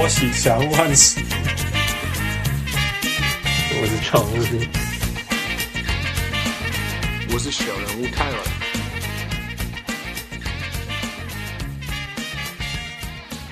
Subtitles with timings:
[0.00, 1.20] 我是小人物汉斯，
[3.80, 4.62] 我是常务，
[7.32, 8.38] 我是小人物泰文。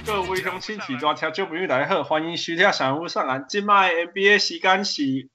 [0.07, 3.47] 各位乡亲大家听众朋友大家好，欢迎收听小人物上岸。
[3.49, 5.29] 今麦 NBA 时间是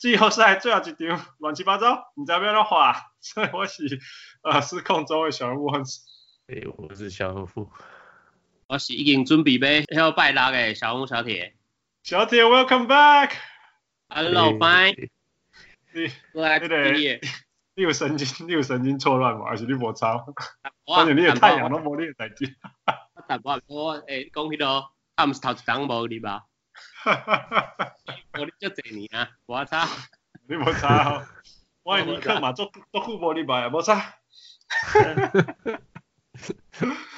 [0.00, 4.00] 季后赛最后一场，乱七八糟，唔知要怎画， 所以我是
[4.42, 6.00] 呃失控中的小人物汉斯。
[6.48, 7.70] 哎，我是小人物。
[8.68, 9.58] 我是已经准备
[9.96, 11.54] 要拜六的小红小铁。
[12.02, 13.30] 小铁，Welcome back。
[14.10, 15.08] Hello，Fine。
[15.94, 16.10] 你，你，
[17.76, 19.46] 你有神经，你有神经错乱吗？
[19.46, 20.22] 还是你无操？
[20.84, 22.54] 反正你有太阳都无你代志。
[23.26, 24.84] 但我我诶讲迄个，
[25.16, 26.44] 他毋是头一档无你吧？
[27.02, 27.94] 哈哈哈哈哈！
[28.34, 29.88] 我你足侪年啊，无操。
[30.46, 31.24] 你无操，
[31.84, 34.16] 我系尼克嘛，足足久无你吧，无差。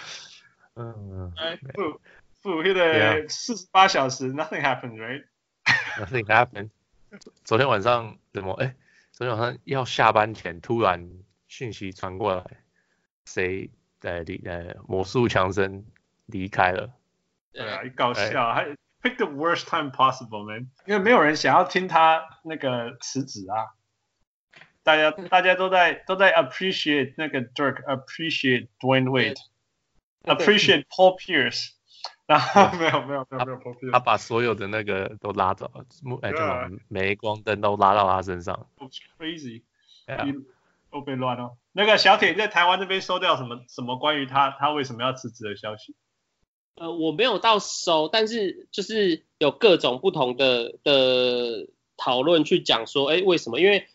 [0.80, 1.32] 嗯，
[1.74, 2.00] 负
[2.40, 6.70] 负迄个四十八小时，nothing happened，right？Nothing happened。
[7.44, 8.54] 昨天晚上怎么？
[8.54, 8.74] 哎，
[9.12, 11.10] 昨天晚上要下班前突然
[11.48, 12.44] 讯息传过来，
[13.26, 15.84] 谁在离呃魔术强森
[16.26, 16.90] 离开了？
[17.52, 18.64] 对啊，搞笑，还
[19.02, 23.74] pick the worst time possible man，因为没有人想要听他那个辞职啊。
[24.82, 29.36] 大家大家都在都在 appreciate 那个 Dirk，appreciate Dwayne Wade。
[30.24, 31.70] Appreciate Paul Pierce，
[32.26, 35.84] 然后 没有没有没有没有 Paul Pierce，他把所有的那个都拉走了，
[36.22, 38.68] 哎，什么镁光灯都拉到他身上。
[39.18, 39.62] Crazy，
[40.90, 41.56] 都被乱了。
[41.72, 45.94] 那个小铁在台湾这边收掉什么什么关于他他为什么要辞职的消息？
[46.74, 53.58] 呃，我没有到收，但是就是有各种不同的的讨论去讲说，哎，为什么？
[53.58, 53.88] 因为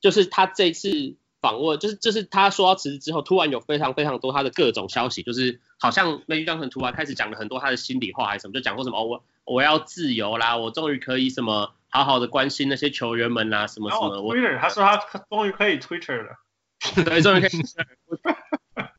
[0.00, 1.16] 就是他这次。
[1.40, 14.16] 访问就是就是他说要辞职之后，突然有非常非常多他的各种消息，就是好像 Magic Johnson 突然开始讲了很多他的心里话还是什么，就讲过什么、哦、我我要自由啦，我终于可以什么好好的关心那些球员们啦，什么什么。
[14.16, 14.96] 哦、Twitter，他说他
[15.28, 16.36] 终于可以 Twitter 了。
[17.04, 17.50] 对，终于可以。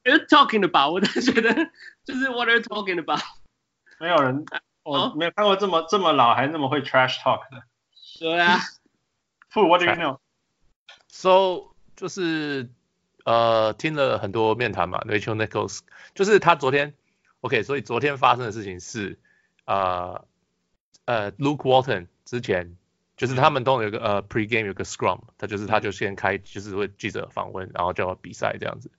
[0.03, 0.91] What talking about？
[0.91, 1.53] 我都觉得
[2.03, 3.21] 就是 What are you talking about？
[3.99, 4.45] 没有人，
[4.83, 7.63] 我没有看过这么这么老还那么会 trash talk 的。
[8.19, 8.59] 对啊。
[9.53, 11.70] Who？What do you know？So
[12.01, 12.67] 就是
[13.25, 15.81] 呃听了很多面谈嘛，Rachel Nichols，
[16.15, 16.95] 就是他昨天
[17.41, 19.19] ，OK，所以昨天发生的事情是，
[19.65, 20.25] 呃
[21.05, 22.75] 呃 Luke Walton 之前
[23.17, 28.89] 就是他们都有个呃 pre-game 有个 scrum，他就是他就先开就是会记者访问，然后就要比赛这样子，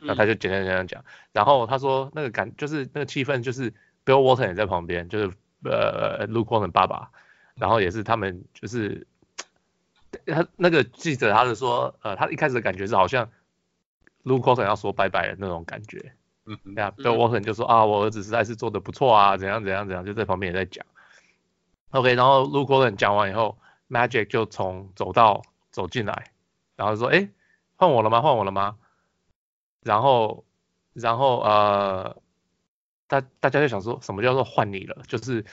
[0.00, 3.72] 然后他就简单简单讲，然后他说那个感就是那个气氛就是
[4.06, 5.30] Bill Walton 也在旁边，就是
[5.64, 7.10] 呃 Luke Walton 爸爸，
[7.56, 9.06] 然后也是他们就是。
[10.26, 13.28] 他那个记者，他是说，呃，他一开始的感觉是好像
[14.24, 16.12] Luke Walton 要说拜拜的那种感觉，
[16.46, 20.84] 嗯嗯，对啊 Walton 就说啊，我儿子实在是做的不错啊，怎样怎样怎样，就在旁边也在讲。
[21.90, 23.58] OK，然后 Luke Walton 讲完以后
[23.88, 26.30] ，Magic 就从走道走进来，
[26.76, 27.28] 然后说，哎，
[27.76, 28.20] 换我了吗？
[28.20, 28.76] 换我了吗？
[29.82, 30.44] 然后，
[30.92, 32.16] 然后呃，
[33.06, 35.02] 大大家就想说什么叫做换你了？
[35.06, 35.44] 就是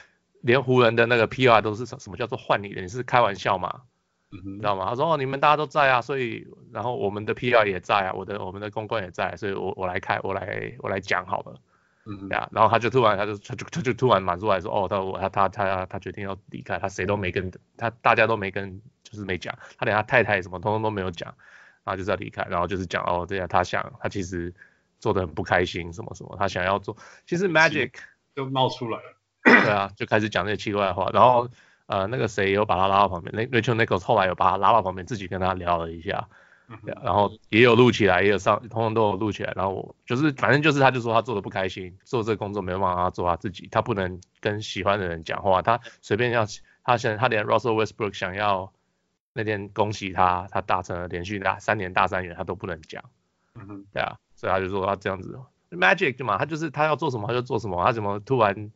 [0.42, 2.82] 连湖人的那个 PR 都是什什么叫做换你了？
[2.82, 3.84] 你是开玩笑吗？
[4.32, 4.86] 知道吗？
[4.90, 11.56] 他说哦，你们大家都在啊，所以然后我们的 PR 也在啊，我的我们的公关也在，所以我我来开，我来我来讲好了，
[12.06, 21.34] 嗯，对啊，然后他就突然他就他就他就突然满出来说，哦，他我他他他他决定要离开，他谁都没跟他大家都没跟就是没讲，他连他太太什么通通都没有讲，
[21.86, 24.54] 然后就是要离开，然后就是讲哦对啊他想他其实
[25.00, 27.92] 做的很不开心什么什么，他想要做，其实 Magic
[28.36, 31.48] 就冒出来了，对啊，就开始讲那些奇怪的话，然后。
[31.88, 36.28] 呃，那个谁有把他拉到旁边，那 Rachel Nichols 后来有把他拉到旁边，自己跟他聊了一下，
[36.68, 39.54] 嗯、然后也有录起来，也有上，通通都有录起来。
[39.56, 46.44] 然后我就是，反正就是，他就说他做的不开心，做这个工作没办法他做他自己，他不能跟喜欢的人讲话，他随便要，
[46.84, 48.74] 他现他连 Russell Westbrook 想要
[49.34, 53.04] 那天恭喜他，他达成了连续大三年大三元，他都不能讲，
[53.94, 55.40] 对啊，所以他就说他这样子
[55.70, 58.72] ，Magic 嘛，他就是他要做什么他就做什么，他怎么突然。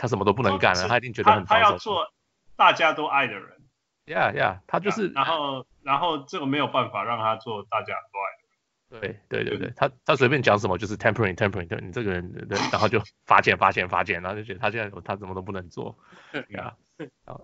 [0.00, 2.10] 他什么都不能干了，他一定觉得很他，他要做
[2.56, 3.60] 大家都爱的人。
[4.06, 5.08] Yeah, yeah，他就是。
[5.08, 9.20] 然后，然后这个没有办法让他做大家都爱的人。
[9.28, 15.94] 对，对，对，对，他他随便讲什么就是 tempering, tempering，你这个人，对，然后就罚钱，罚钱，罚钱，然后就觉得他现在他什么都不能做。
[16.32, 16.74] 对啊。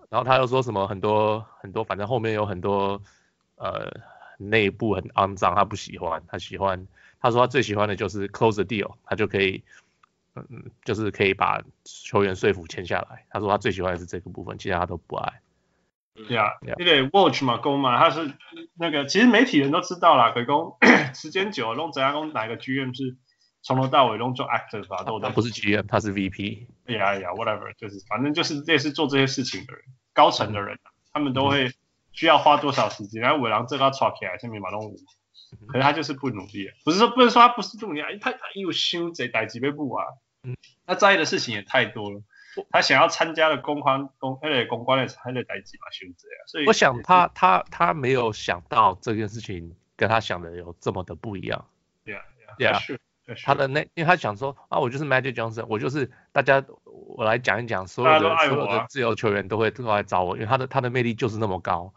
[0.09, 2.99] 然后他又说什么很多很多，反正后面有很多
[3.57, 3.87] 呃
[4.39, 6.87] 内部很肮脏，他不喜欢，他喜欢，
[7.21, 9.63] 他说他最喜欢的就是 close the deal，他就可以。
[10.49, 13.25] 嗯，就是可以把球员说服签下来。
[13.29, 15.41] 他说他最喜欢的是这个部分，其他他都不爱。
[16.27, 16.49] 对啊，
[16.79, 18.33] 因为 Watch 嘛，公嘛，他是
[18.73, 20.31] 那个，其实媒体人都知道啦。
[20.31, 23.15] 可以讲时间久了，弄怎样讲哪个 GM 是
[23.61, 26.65] 从头到尾弄做 actor 吧，都他不是 GM，他是 VP。
[26.87, 31.71] 哎呀呀，whatever，就是反正就是类似做这些事情的人，高层的人、啊，他们都会
[32.13, 33.21] 需要花多少时间。
[33.21, 34.95] 然后尾狼这个要吵起来，下面马龙五，
[35.67, 40.03] 可是他就是不努力，不是说不能说他不是不努力，他他有心贼逮几倍不啊？
[40.47, 42.21] 嗯，他在意的事情也太多了。
[42.71, 46.35] 他想要参加的公关公那个公关的还得逮几嘛，选择呀！
[46.47, 51.65] 所以我想他他他没有想到这件事情跟他想的有这么的不一样。
[52.05, 52.21] Yeah
[52.57, 52.97] yeah yeah。
[53.43, 61.93] 他的那，因为他想说啊，我就是 Magic Johnson，我就是大家，我来讲一讲，所有的、啊、所有的自由球员都会都来找我，因为他的他的魅力就是那么高，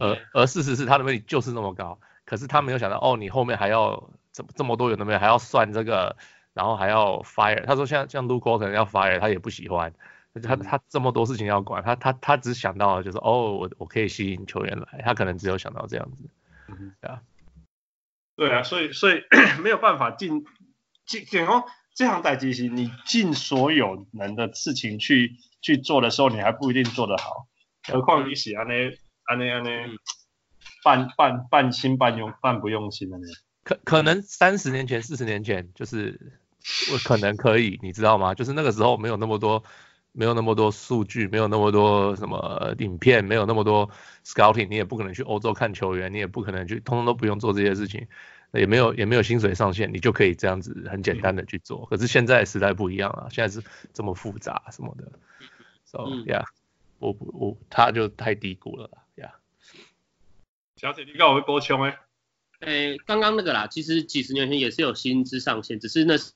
[0.00, 6.16] 而而事实是他的魅力就是那么高，可是他没有想到哦，你后面还要这么这么多人的没有，还要算这个，
[6.56, 9.92] 然后还要 fire，他说像像 Luke Walton 要 fire，他也不喜欢，
[10.42, 16.28] 他他这么多事情要管，他他他只想到就是哦，我我可以吸引球员来，他可能只有想到这样子，
[17.00, 17.20] 对啊，
[18.34, 19.22] 对啊，所以所以
[19.62, 20.44] 没有办法进。
[21.06, 21.62] 尽尽哦，
[21.94, 27.46] 这项代机是你尽所有能的事情去去做的时候，你还不一定做得好，
[27.86, 28.72] 何况你是安尼
[29.22, 29.68] 安尼安尼
[30.82, 33.24] 半半半心半用半不用心的呢？
[33.62, 36.40] 可可能三十年前、四十年前，就是
[36.92, 38.34] 我可能可以，你知道吗？
[38.34, 39.62] 就是那个时候没有那么多，
[40.12, 43.90] 没有那么多数据，没有那么多什么影片，没有那么多
[44.24, 48.06] scouting，你也不可能去欧洲看球员，你也不可能去，通通都不用做这些事情。
[48.52, 51.84] 也没有也没有薪水上限，你就可以这样子很简单的去做。
[51.86, 55.12] 可是现在时代不一样了，现在是这么复杂什么的
[55.84, 56.44] ，so yeah，
[56.98, 59.32] 我不我他就太低估了，yeah。
[60.76, 61.98] 小姐，你刚我会补充诶？
[62.60, 66.32] 诶，刚刚那个啦，其实几十年前也是有薪资上限，只是那时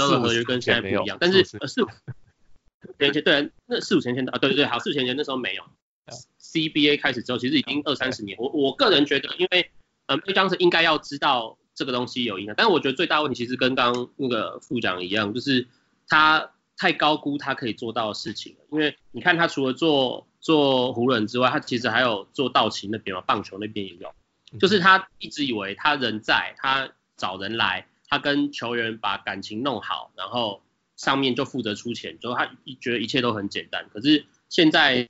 [0.00, 1.18] 候的合约跟现在不一样。
[1.20, 1.88] 但是呃四五
[2.98, 5.62] 年前 对，那四五年前的啊，对对对，好四五年前那时候没有。
[6.40, 8.36] CBA 开始之后，其实已经二三十年。
[8.38, 9.70] 我我个人觉得，因为
[10.06, 15.66] 嗯，当时应该要知道这个东西有影响，但是我觉得最大问题其实跟刚刚那个副讲一样，就是
[16.08, 18.64] 他太高估他可以做到的事情了。
[18.70, 24.12] 因为你看他除了做做湖人之外，他其实还有做道奇那边嘛，棒球那边也有。
[24.60, 30.62] 就是他一直以为他人在，他找人来，他跟球员把感情弄好，然后
[30.96, 32.46] 上面就负责出钱，就他
[32.78, 33.88] 觉得一切都很简单。
[33.92, 35.08] 可是现在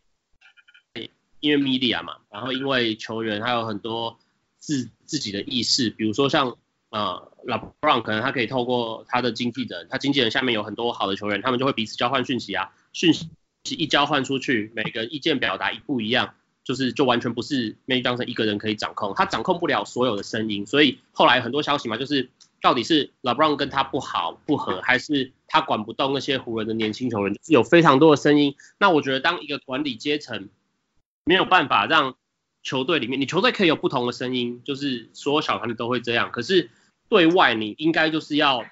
[1.41, 4.19] 因为 media 嘛，然后因为球员还有很多。
[4.65, 6.57] 自自己的意识，比如说像
[6.91, 13.29] 呃，LeBron 可能他可以透过他的经纪人，他经纪人下面有很多好的球员，他们就会彼此交换讯息啊，讯息
[13.65, 22.31] 一交换出去，每个意见表达一不一样，就是就完全不是 m a g i Johnson 一个人可以掌控，他掌控不了所有的声音，所以后来很多消息嘛，就是
[22.63, 28.55] 到底是 LeBron 跟他不好不合，还是他管不动那些湖人的年轻球员，有非常多的声音。
[28.79, 30.49] 那我觉得当一个管理阶层
[31.25, 32.15] 没有办法让
[32.63, 36.31] 球队里面，你球队可以有不同的声音，就是所有小团队都会这样。
[36.31, 36.71] 可是
[37.09, 38.65] 对外，你应该就是要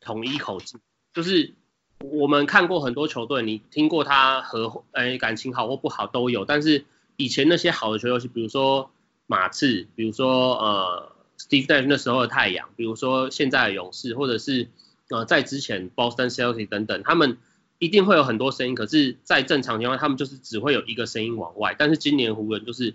[0.00, 0.80] 统一口径。
[1.12, 1.54] 就是
[1.98, 6.44] 我们看过很多球队，你听过他和哎感情好或不好都有。
[6.44, 6.84] 但是
[7.16, 8.90] 以前那些好的球队，比如说
[9.26, 11.12] 马刺，比如说呃
[11.48, 14.68] Steve Nash 那时候的太阳，比如说现在的勇士，或者是
[15.10, 17.38] 呃在之前 Boston Celtics 等等，他们
[17.78, 18.74] 一定会有很多声音。
[18.74, 21.74] 可是，在正常情况下，他们就是只会有一个声音往外。
[21.78, 22.94] 但是今年湖人就是。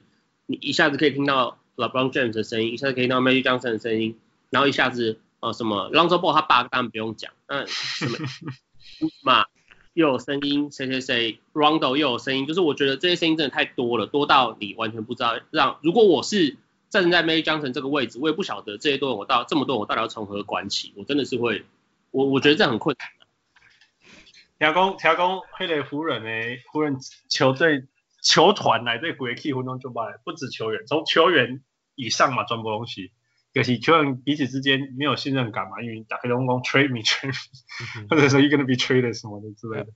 [0.50, 4.18] 你一下子可以听到 LeBron James 的声音，一下子可以听到 Magic Johnson 的声音，
[4.50, 8.18] 然后一下子呃什么 Lonzo Ball 他爸当然不用讲，嗯什么
[9.24, 9.44] 嘛
[9.94, 16.56] 又有声音，谁谁谁 Rondo 又有声音，就是我觉得这些声音真的太多了，多到你完全不知道让如果我是
[16.90, 21.66] 站在 Magic Johnson 这个位置，我也不晓得这些多人我到这么多我到底要从何管起，我真的是会
[22.12, 23.08] 我我觉得这很困难。
[24.60, 26.98] 听讲听讲，迄个湖人的湖人
[27.30, 27.88] 球队。
[28.20, 31.64] 球团来对鬼气互动就罢了，不止球员，从球员
[31.96, 33.12] 以上嘛，全部东西，
[33.54, 39.94] 就是球员彼此之间没有信任感嘛，因为打开龙宫 trade me trade me，或者说 you gonna be traded 什么的之类的。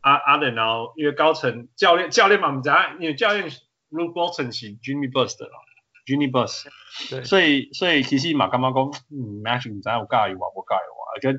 [0.00, 3.50] 啊啊，然后因为高层教练教练嘛，我们讲，因为教练
[3.90, 5.52] Luke Walton 是 Jimmy Buss 的啦
[6.06, 6.66] ，Jimmy Buss，
[7.24, 11.30] 所以所以其实嘛，感觉讲，嗯，Magic 唔知有加油啊，我加油啊，就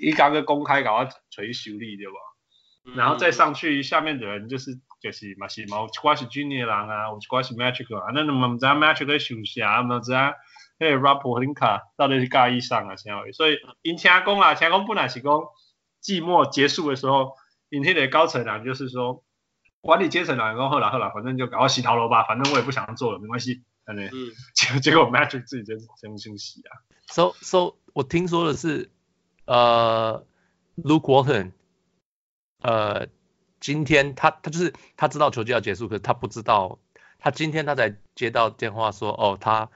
[0.00, 2.94] 一刚个公开搞我锤修理对吧？
[2.96, 10.34] 然后再上去，下面的人就是就是嘛是嘛，有一寡是 Junior 人啊，有一寡是 Magic 啊，那你们唔知 Magic 在休息啊，唔知啊，
[10.78, 13.32] 那 Rob Pelinka 到底是介意上啊，啥位？
[13.32, 15.32] 所以因听讲啊，听讲本来是讲
[16.00, 17.32] 季末结束的时候，
[17.70, 19.24] 因迄个高层人就是说，
[19.80, 24.08] 管理阶层人讲好啦好啦，反正就搞我洗头了吧，反正我也不想做了，没关系，反正
[24.54, 26.82] 结结果 Magic 自己就先休息啊。
[27.06, 28.90] So so 我听说的是，
[29.46, 30.24] 呃
[30.76, 31.52] ，Luke Walton。
[32.60, 33.08] 呃，
[33.60, 36.78] 今天他他就是他知道球季要结束，可是他不知道，
[37.18, 39.68] 他今天他才接到电话说，哦，他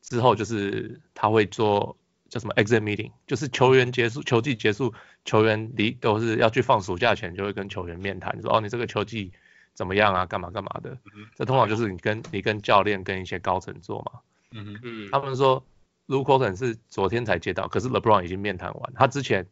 [0.00, 1.98] 之后就是他会做
[2.30, 4.94] 叫什么 exit meeting，就是球员结束球季结束，
[5.26, 9.32] 球员离都是要去放暑假前就会跟球员面谈，说哦你这个球季
[9.80, 10.90] 怎么样啊，干嘛干嘛的。
[11.16, 14.20] 嗯、这通常就是你跟你跟教练跟一些高层做嘛。
[14.50, 15.08] 嗯嗯。
[15.10, 15.64] 他们说
[16.06, 19.46] Luke Walton 是昨天才接到，可是 LeBron 已经面谈完，他之前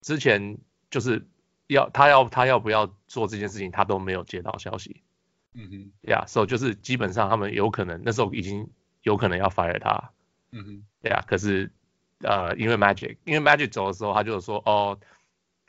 [0.00, 0.56] 之前
[0.90, 1.22] 就是
[1.66, 5.02] 要他要他要不要做这件事情，他都没有接到消息。
[5.52, 5.92] 嗯哼。
[6.08, 8.66] 呀，所以就是基本上他们有可能那时候已经
[9.02, 10.10] 有可能要 fire 他。
[10.52, 10.82] 嗯哼。
[11.02, 11.70] 对啊，可是。
[12.20, 14.98] 呃，因为 Magic，因为 Magic 走的时候，他就说，哦，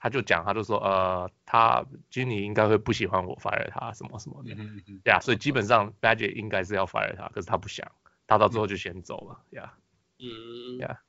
[0.08, 5.02] 他就讲，他就说，呃，他 Jenny 应该会不喜欢我 fire 他什么什么的，对啊、mm hmm.
[5.04, 7.92] yeah，所以基本上 Magic 应该是要 fire 他，可是他不想，
[8.26, 9.74] 他到最后就先走了，呀，
[10.20, 11.02] 嗯，呀，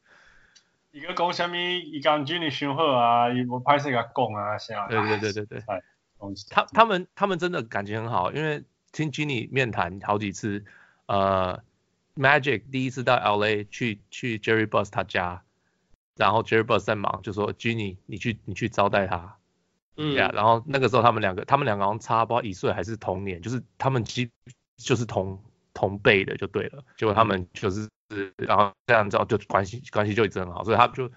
[0.90, 5.62] 一个讲什么，一讲 Ginny 凶好啊，一我拍摄个讲啊，啥，对对对对对，
[6.50, 10.64] 他他们他们真的感情很好，因为听 Ginny 面谈好几次，
[11.06, 11.62] 呃。
[12.18, 15.44] Magic 第一次到 LA 去去 Jerry Buss 他家，
[16.18, 19.36] 然后 Jerry Buss 在忙，就说 Ginny 你去你去招待他，
[19.96, 24.30] 嗯，呀，然后那个时候他们两个他们两个好像差不多一岁还是同年，就是他们基
[24.76, 27.88] 就是同同辈的就对了，结果他们就是
[28.36, 31.08] 然后这样之后就关系关系就一直很好，所以他就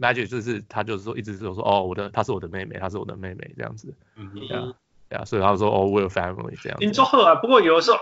[0.00, 4.74] Magic 就是他就是说一直是说哦我的她是我的妹妹，她是我的妹妹这样子，嗯嗯。
[5.08, 6.76] 对啊，所以他说哦，we're family 这样。
[6.80, 7.98] 你做好啊，不过有的时候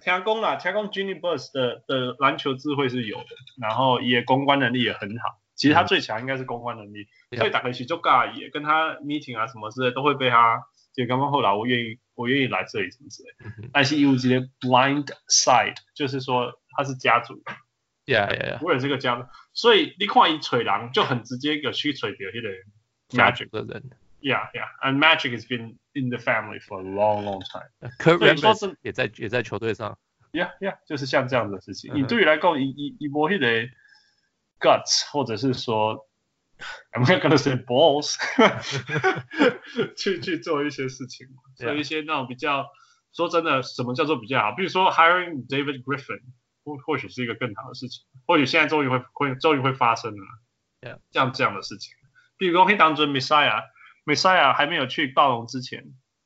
[0.00, 3.26] 天公啦，听讲 Jeanie Buss 的的篮球智慧是有的，
[3.60, 5.36] 然后也公关能力也很好。
[5.56, 10.62] 其实他最强应该是公关能力，嗯、所以打个起就尬也跟他 meeting 啊什么之类都会被他
[10.94, 13.68] 就刚刚后来我愿意我愿意来这里什么之类。
[13.72, 17.42] 但是有这些 blind side，就是说他是家族
[18.04, 22.48] ，yeah yeah yeah，我也是个家族，所以你看一锤狼就很直接有去锤掉那个
[23.10, 23.90] Magic 的人。
[24.18, 27.70] Yeah, yeah, and Magic has been in the family for a long, long time.
[27.98, 29.98] Kurt Rambis 也在也在球队上。
[30.32, 31.94] Yeah, yeah，就是像这样的事情。
[31.94, 33.46] 你对于来讲，一一一波一的
[34.60, 36.06] guts，或者是说
[36.92, 38.16] ，I'm not gonna say balls，
[39.96, 42.66] 去去做一些事情，做一些那种比较，
[43.12, 44.52] 说真的，什么叫做比较好？
[44.52, 46.20] 比如说 hiring David Griffin，
[46.64, 50.24] 或或许是一个更好的事情，或许现在终于会会终于会发生了。
[50.80, 51.94] Yeah，这样这样的事情。
[52.36, 53.62] 比如说可以当做 Messiah。
[54.04, 55.82] Messiah 还没有去暴龙之前，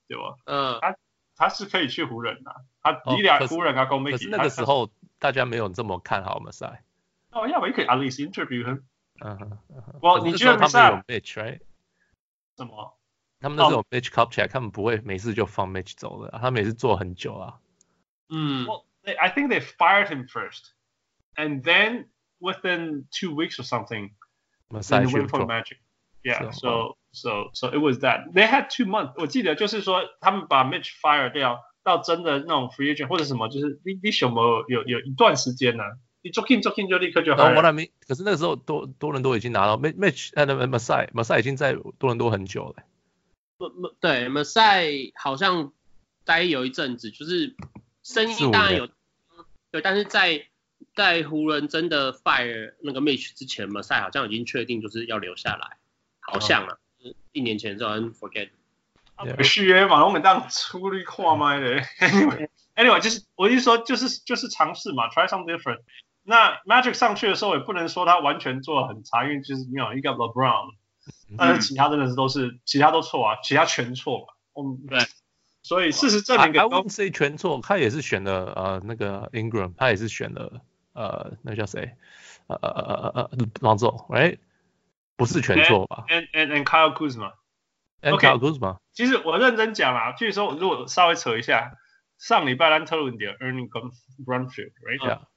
[0.07, 0.35] 对吧？
[0.45, 0.95] 嗯，他
[1.35, 6.81] 他是可以去湖人的，他你俩湖人啊，公可是那个时候大家没有这么看好 Messiah。
[7.32, 8.84] 哦，要不可以 at least interview him。
[9.24, 9.60] 嗯哼，
[10.02, 11.60] 我你觉得 Messiah 有 Mitch right？
[12.58, 12.98] 什么？
[13.40, 17.60] 他们那时候 Mitch Kupchak，他们不会每次就放 Mitch 走的，他们也是做很久啊。
[18.30, 20.74] 嗯，Well, I think they fired him first,
[21.36, 22.08] and then
[22.40, 24.12] within two weeks or something,
[24.70, 25.78] Messiah went for Magic.
[26.24, 26.98] Yeah, so.
[27.18, 29.14] So so it was that they had two months。
[29.16, 35.92] 我记得就是说他们把 Mitch fire 掉，到真的那种 free agent 或者什么，就是你你什么有有一段时间呢、啊？
[36.23, 37.45] 你 joking joking 就立刻就好。
[37.45, 42.83] 我那边可是那个时候多多伦多已经拿到 Mitch 呃 Masai Masai 已经在多伦多很久了。
[43.57, 43.69] 不
[44.01, 45.73] 对 Masai 好像
[46.25, 47.55] 待有一阵子，就是
[48.03, 48.89] 生意当然有，
[49.71, 50.47] 对，但是在
[50.95, 55.79] 在湖人真的 fire 那个 match 之前，Masai 好像已经确定就是要留下来，
[56.21, 56.79] 好像啊。
[57.33, 58.51] 一年前就 forget，
[59.37, 61.81] 不是诶，马龙每当出力跨麦的。
[62.01, 65.81] Anyway，anyway，就是我意思说，就是就是尝试嘛，try something different。
[66.23, 70.75] 那 Magic 上去的时候，也不能说他完全做的很差，因为就是没有一个 LeBron，
[71.37, 74.27] 但是其他真的是都是，其他都错啊，其他全错嘛。
[74.55, 74.99] 嗯，对。
[75.63, 80.63] 所以事实证明，他不是全错，他也是选了呃那个 Ingram，他也是选了
[80.95, 81.97] 呃那个叫谁？
[82.47, 84.39] 呃呃呃呃呃 Lonzo，right？
[85.17, 87.35] 不是全错吧？And and and Kyle Kuzma。
[88.01, 88.79] And Kyle Kuzma。
[88.93, 91.75] 其实我认真讲啊，据说如果稍微扯一下，
[92.19, 93.69] 上礼拜咱讨论点 Ernie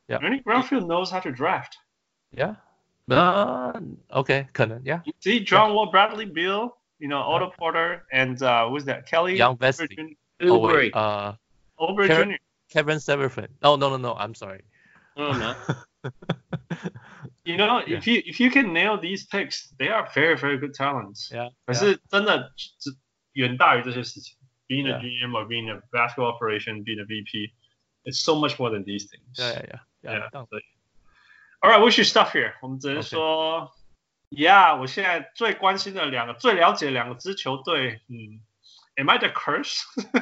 [0.03, 3.73] Brunfield，right？Yeah，yeah。Ernie Brunfield knows how to draft。Yeah。Uh,
[4.11, 9.07] OK，可能，Yeah。See John Wall, Bradley Beal, you know Otto Porter and uh, who's that?
[9.07, 10.17] Kelly Young Vesey.
[10.43, 10.91] Oubre.
[10.93, 11.33] Uh,
[11.81, 12.37] Oubre Jr.
[12.71, 13.49] Kevin Severfin.
[13.63, 14.63] Oh no no no, I'm sorry.
[15.17, 15.55] Oh no.
[17.45, 17.97] You know, yeah.
[17.97, 21.31] if you if you can nail these picks, they are very very good talents.
[21.33, 21.49] Yeah.
[21.65, 22.95] 可是真的只
[23.33, 24.37] 远大于这些事情。
[24.69, 27.55] Being a GM or being a basketball operation, being a VP,
[28.05, 29.39] it's so much more than these things.
[29.39, 29.81] Yeah, yeah, yeah.
[30.04, 30.30] Yeah.
[31.62, 32.54] All right, we should stop here.
[32.62, 33.72] 我们只能说
[34.30, 38.42] ，Yeah，我现在最关心的两个、最了解两个支球队，嗯
[38.96, 39.82] ，Am I the curse？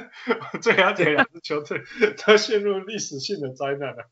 [0.61, 1.81] 最了解两支球队，
[2.17, 4.09] 它陷入历史性的灾难了。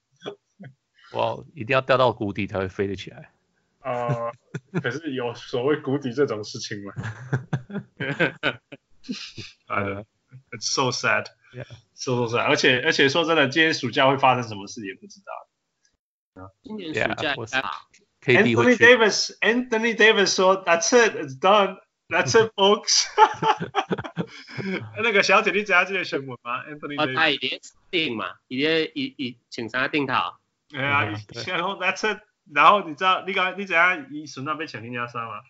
[1.13, 3.31] 哇一定要掉到谷底才会飞得起来。
[3.79, 4.31] 啊，
[4.81, 6.93] 可是有所谓谷底这种事情吗？
[9.67, 10.03] 啊
[10.51, 12.43] ，It's so sad，so so sad。
[12.43, 15.48] 而且而且说真的，今年暑假会发生什么事也不知道。
[16.63, 17.35] 今年暑假
[18.21, 18.77] KD 会 Anthony。
[18.77, 21.77] Davis Anthony Davis 说 That's it, it's done.
[22.09, 23.05] That's it, folks。
[25.03, 27.15] 那个小姐，你知道这个新闻吗？Anthony 哦，Davis。
[27.15, 27.59] 他已经
[27.91, 30.39] 定嘛，已经已已请啥定好？
[30.73, 31.13] 哎呀，
[31.47, 32.19] 然后 That's it，
[32.51, 35.41] 然后你知道你讲你知道伊顺那被抢人家啥吗？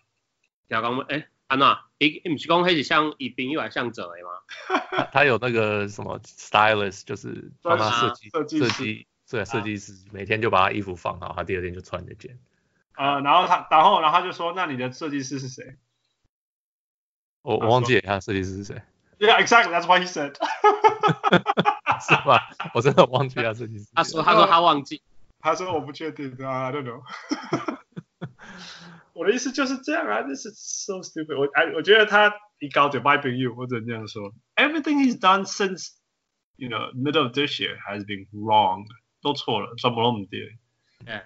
[0.68, 4.30] 条讲哎，安娜，伊伊唔是讲迄是像以朋友来向者的吗？
[4.90, 8.28] 他他有那个什么 stylist，就是帮他设计
[8.58, 9.06] 设计
[9.38, 12.38] 师设计，对，设计师每天就把他衣服放好，他第二天就穿这件。
[12.96, 15.76] 呃，然后他，然后，然后他就说，那你的设计师是谁
[17.42, 18.82] 我我忘记了他设计师是谁
[19.18, 19.70] ，？Yeah, exactly.
[19.70, 20.34] That's what he said.
[22.00, 22.50] 是吧？
[22.74, 23.86] 我真的忘记他设计师。
[23.94, 25.02] 他说他说他忘记，
[25.40, 27.02] 他说我不确定啊，I don't know。
[29.12, 31.46] 我的意思就是这样啊，This is so stupid 我。
[31.46, 35.90] 我哎，我觉得他一高嘴巴朋友，或者这样说，Everything he's done since
[36.56, 38.86] you know middle of this year has been wrong，
[39.22, 40.58] 都错了，全部都唔对。
[41.04, 41.22] 对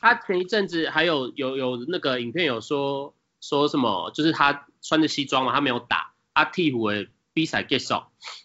[0.00, 8.02] 他前一阵子还有有有那个影片有说说什么，就是他穿着西装嘛，他没有打，他替补的比赛结束，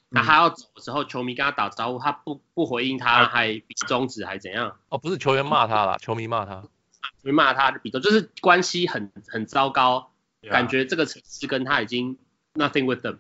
[0.10, 4.78] 那他要走的时候，球迷跟他打招呼，他不不回应他，还比中指还怎样？
[4.90, 6.62] 哦，不是球员骂他啦，球迷骂他。
[6.62, 6.70] 球
[7.24, 12.18] 迷骂他的比中，就是关系很很糟糕，Yeah 感觉这个城市跟他已经
[12.54, 13.20] nothing with them。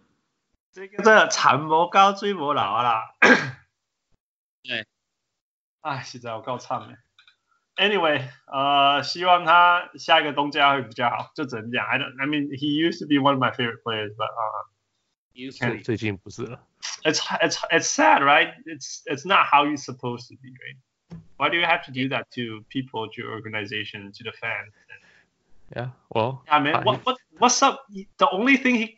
[0.71, 3.01] 这个真的产魔高追无老啊啦。
[4.63, 4.85] 对。
[5.80, 6.96] 哎，现在我够唱了。
[7.76, 11.86] Anyway，呃，希望他下一个东家会比较好，就只能讲。
[11.86, 14.66] I don't, I mean, he used to be one of my favorite players, but uh,
[15.34, 16.58] Usually 最近不是了。
[17.04, 18.54] it's it's it's sad, right?
[18.64, 20.76] It's it's not how you're supposed to be, right?
[21.36, 24.72] Why do you have to do that to people, to your organization, to the fans?
[25.74, 26.84] Yeah, well, Yeah, man.
[26.84, 27.84] What what what's up?
[27.90, 28.96] The only thing he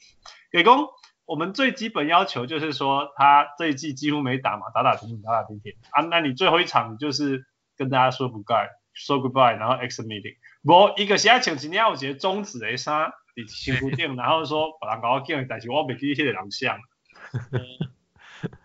[0.53, 0.89] 给公，
[1.34, 6.04] 我们最基本要求就是说，他这一季几乎没打嘛，打打停停，打打停停啊。
[6.04, 10.36] 那你最后一场就是跟大家说不该，说 goodbye，然后 exit meeting。
[10.64, 16.78] 我，一个现在请今天我觉得终止的啥，你辛苦定， 然后说把他搞到这但是我没记得人像。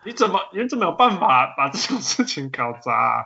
[0.05, 3.25] 你怎么你怎么有办法把这种事情搞砸啊？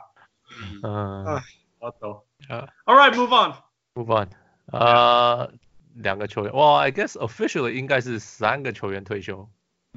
[0.82, 1.42] 嗯、哎
[1.80, 2.24] 我懂。
[2.48, 4.28] 呃 All right, move on.，move on，
[4.72, 5.52] 呃，
[5.94, 9.48] 两个球员，哇，I guess officially 应该是三个球员退休，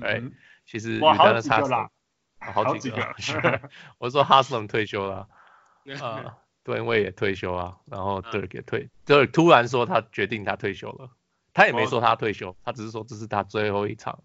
[0.01, 0.33] 哎、嗯
[0.65, 1.89] 其实哇，好 Udonis 几个啦，
[2.39, 3.69] 啊好几个，好几个。
[3.97, 5.27] 我说 Haslem 退休了，
[6.01, 11.09] 啊，段位也退休啊，然后 Dirk 也退，Dirk 突然说他决定他退休了，
[11.53, 14.23] 他也没说他退休，他只是说这是他最后一场。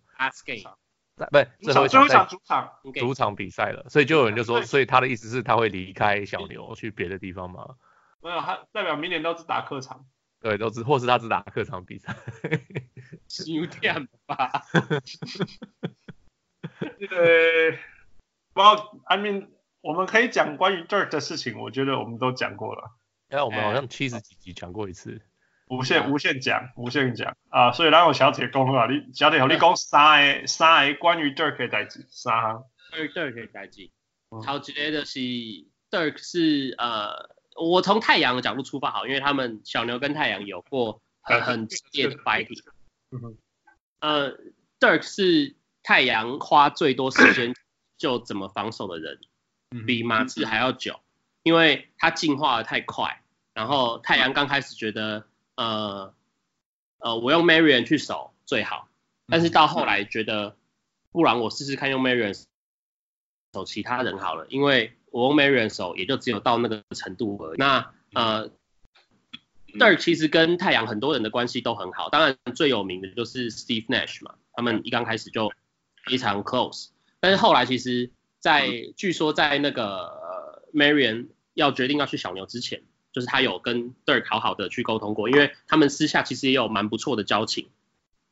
[1.31, 2.73] 不是最后一场主场。
[2.95, 7.77] 主场比赛了，所以就有人就说，所以他的意思是他会离开小牛去别的地方吗？
[8.21, 10.07] 没有，他代表明年都是打客场。
[10.43, 12.17] 对，都是，或是他只打客场比赛。
[13.47, 14.51] 有点吧。
[16.81, 17.79] 呃，
[18.53, 18.61] 不
[19.05, 19.49] ，I mean，
[19.81, 22.91] 我们可以讲关于 Dirk 的事情，我觉得我们都讲过了，
[23.31, 25.23] 因为我们好像七十几集讲过一次。
[25.69, 32.65] 无限无限讲，无限讲啊，所以咱有小铁讲啊，你小铁和你讲三个三个关于 Dirk 的代志，三项。
[32.93, 33.91] Dirk Dirk 可以改记
[34.31, 35.21] 嗯，好之类的是
[35.91, 42.63] Dirk 是呃，我从太阳的角度出发好，因为他们小牛跟太阳有过很很激烈的 fighting。
[43.11, 43.37] 嗯哼
[44.01, 44.39] 呃
[44.81, 47.55] ，Dirk 是太阳花最多时间
[47.99, 49.21] 就怎么防守的人，
[49.71, 51.01] 嗯比马刺还要久，
[51.43, 53.23] 因为他进化的太快。
[53.55, 56.15] 然后太阳刚开始觉得，呃
[56.99, 58.89] 呃，我用 Marion 去守最好，
[59.27, 60.57] 但是到后来觉得，
[61.11, 62.33] 不然我试试看用 Marion
[63.53, 67.59] 守其他人好了，因为我用 Marion 守也就只有到那个程度而已。
[67.59, 68.51] 那呃。
[69.75, 75.51] Dirk 其实跟太阳很多人的关系都很好，当然最有名的就是 Steve Nash 嘛，他们一刚开始就
[76.05, 76.89] 非常 close，
[77.21, 82.83] 但是后来其实在，在据说在那个、呃、Marion 要决定要去小牛之前，
[83.15, 87.71] 就是他有跟 Dirk 好好的去沟通过，因为他们私下其实也有蛮不错的交情，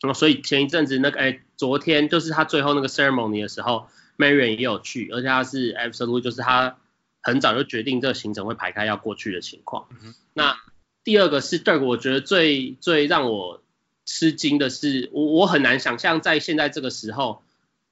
[0.03, 3.87] 那嗯，所以前一阵子那个哎，昨天就是他最后那个 ceremony 的时候
[4.21, 6.77] ，Marion 也有去，而且他是 absolute 就是他
[7.23, 9.89] 很早就决定这个行程会排开要过去的情况，
[10.35, 10.57] 那。
[11.03, 13.63] 第二个是 Dirk，我觉得最最让我
[14.05, 17.43] 吃惊的是，我我很难想象在现在这个时候，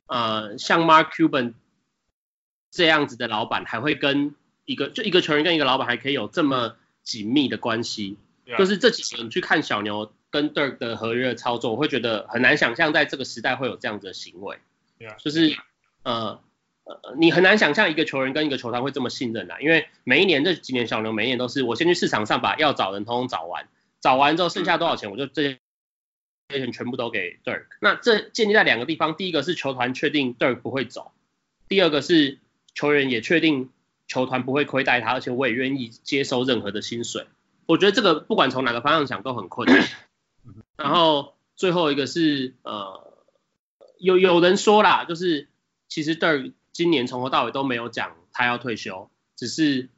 [0.06, 1.54] 呃，像 Mark Cuban
[2.70, 4.34] 这样子的老板还会跟
[4.66, 8.18] 一个就一个球员跟一个老板还可以有这么紧密的关系，
[8.58, 14.58] 就是这几年去看小牛跟 Dirk 的合约操作，我会觉得很难想象在这个时代会有这样子的行为，
[15.18, 15.56] 就是
[16.08, 16.40] 呃。
[16.88, 23.68] 呃，你很难想象一个球员跟一个球团会这么信任啊，因为每一年这几年小牛每一年都是我先去市场上把要找人通通找完，
[24.00, 25.58] 找完之后剩下多少钱，我就这些
[26.48, 27.66] 钱全部都给 Dirk。
[27.82, 31.12] 那这建立在两个地方，第一个是球团确定 Dirk 不会走，
[31.68, 32.38] 第二个是
[32.72, 33.68] 球员也确定
[34.06, 37.26] 球团不会亏待他，而且我也愿意接收任何的薪水，
[37.66, 39.86] 我觉得这个不管从哪个方向想都很困难。
[40.78, 43.12] 然后最后一个是呃，
[43.98, 45.48] 有有人说啦，就是
[45.88, 49.88] 其实 Dirk 今年从头到尾都没有讲他要退休，只是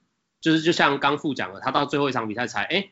[0.40, 2.90] 就是就像刚副讲的，他到最后一场比赛才哎，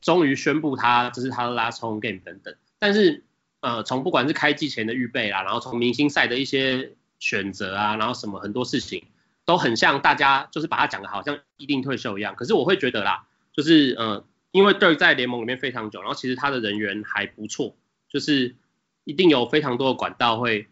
[0.00, 2.54] 终于宣布他这是他的 last home game 等等。
[2.78, 3.24] 但是
[3.60, 9.04] 呃，从不管是开季前的预备啦，然后从明星赛的一些选择啊，然后什么很多事情
[9.44, 12.34] 都很像大家就是把他讲的好像一定退休一样。
[12.36, 14.24] 可是我会觉得啦，就是呃。
[14.52, 17.76] 因为 Dirk 在联盟里面非常久，然后其实他的人缘还不错，
[18.08, 18.56] 就是
[19.04, 20.66] 一定有非常多的管道会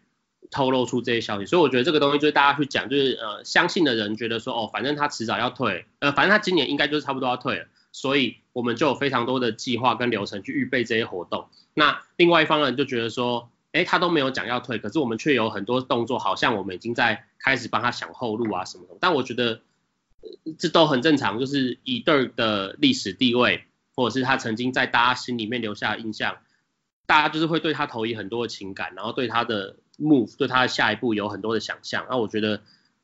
[0.51, 11.47] 透露出这些消息，所以我觉得这个东西就是大家去讲，就是呃相信的人觉得说哦，反正他迟早要退，呃反正他今年应该就是差不多要退了，所以我们就有非常多的计划跟流程去预备这些活动。
[11.73, 18.95] 那另外一方人就觉得说，哎他都没有讲要退，可是我们却有很多动作，好像我们已经在开始帮他想后路啊什么的。
[18.99, 19.61] 但我觉得
[20.57, 23.63] 这都很正常，就是以对的历史地位。
[23.97, 26.39] 或者是他曾经在大家心里面留下印象，
[27.05, 32.05] 大家就是会对他投以很多的情感，然后对他的 move，对他的下一步有很多的想象。
[32.09, 32.61] 那我觉得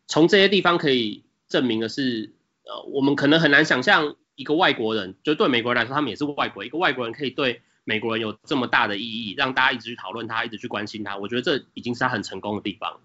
[0.07, 11.17] 从这些地方可以证明的是，呃，我们可能很难想象一个外国人，就对美国人来说，他们也是外国，一个外国人可以对美国人有这么大的意义，让大家一直去讨论他，一直去关心他。
[11.17, 13.01] 我觉得这已经是他很成功的地方。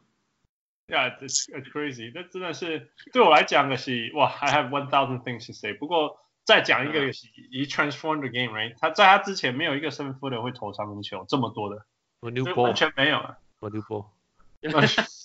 [0.88, 2.12] Yeah, it's crazy。
[2.12, 5.72] 这真的是对我来讲的是，哇，I have one thousand things to say。
[5.72, 6.18] 不过。
[6.46, 8.76] 再讲一个游戏，以 transform the game，right？
[8.78, 11.84] 他在他之前没有一个 seven footer 会投三分球这么多的，
[12.20, 13.36] 完全没有啊。
[13.60, 14.06] Manute Bol，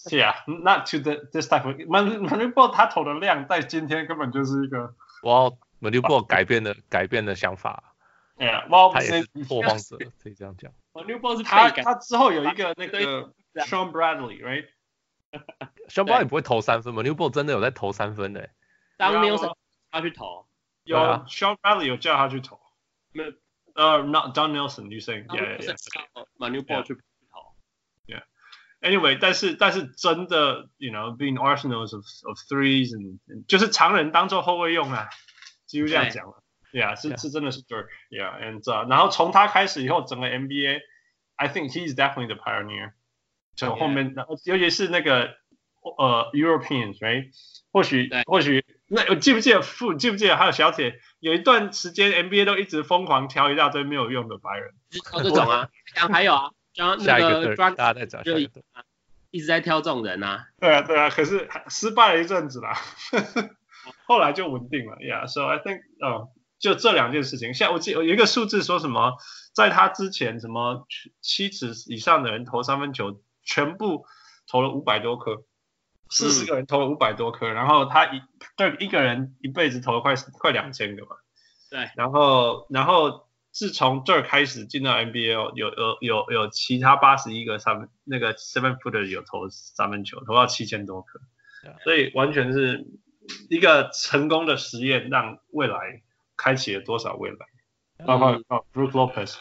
[0.05, 7.95] 是啊，not to the this type of Manute Bol 他投的量在今天根本就是一个，哇，Manute Bol 改变了改变了想法。
[8.37, 10.71] 哎呀，哇，他也是拓荒者，可以这样讲。
[10.93, 18.49] Manute Bol 是他他之后有一个那个 Sean Bradley，right？Sean Bradley 不会投三分，Manute Bol 真的有在投三分的。
[18.97, 19.37] 当没有
[19.91, 20.47] 他去投。
[20.83, 22.59] 有 Sean Bradley 有叫他去投，
[23.11, 23.23] 没
[23.75, 26.25] 呃，not Don Nelson，you saying？Yeah yeah yeah。
[26.39, 26.99] Manute Bol 去投。
[26.99, 27.03] Yeah。
[28.80, 35.08] Anyway，但是但是真的，you know，being arsenals of of threes and 就是常人当做后卫用啊，
[35.66, 36.42] 几乎这样讲了。
[36.72, 42.92] Yeah，是是真的是 Dirk。Yeah，and 然后从他开始以后，整个 NBA，I think he's definitely the pioneer。
[43.54, 45.34] 就后面，尤其是那个
[45.80, 47.30] 呃 Europeans，right？
[47.72, 48.64] 或许或许。
[48.88, 49.94] 那我记不记得副？
[49.94, 54.74] 记不记得还有小铁有一段时间 NBA 都一直疯狂挑一大堆没有用的白人。
[55.12, 55.68] 哦，这种啊，
[56.12, 60.47] 还有啊， 像那个 Drag 大家在找，就一直在挑这种人啊。
[60.59, 62.73] 对啊，对啊，可是失败了一阵子啦，
[64.05, 64.97] 后来就稳定了。
[64.97, 66.29] Yeah，so I think，哦，
[66.59, 67.53] 就这两件事情。
[67.53, 69.17] 像我记有一个数字说什么，
[69.53, 70.85] 在他之前什么
[71.21, 74.05] 七尺以上的人投三分球，全部
[74.47, 75.43] 投了五百多颗。
[76.13, 78.21] 四十个人投了五百多颗，然后他一
[78.57, 81.15] 对一个人一辈子投了快快两千个吧。
[81.69, 91.19] 对，然后然后自从这儿开始进到 NBA，有有有有其他八十一个三分那个 seven footer 有投三分球，投到七千多颗，
[91.83, 92.87] 所以完全是
[93.49, 96.01] 一个成功的实验，让未来
[96.37, 97.37] 开启了多少未来。
[98.05, 99.37] 包括哦，Brook Lopez，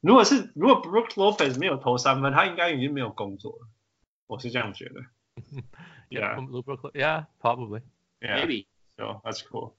[0.00, 3.68] 如果是如果 Brook Lopez 没有投三分，他应该已经没有工作了，
[4.26, 5.00] 我是这样觉得。
[6.10, 6.36] Yeah.
[6.92, 7.80] Yeah, probably.
[8.20, 8.44] Yeah.
[8.44, 8.66] Maybe.
[8.98, 9.72] So that's cool.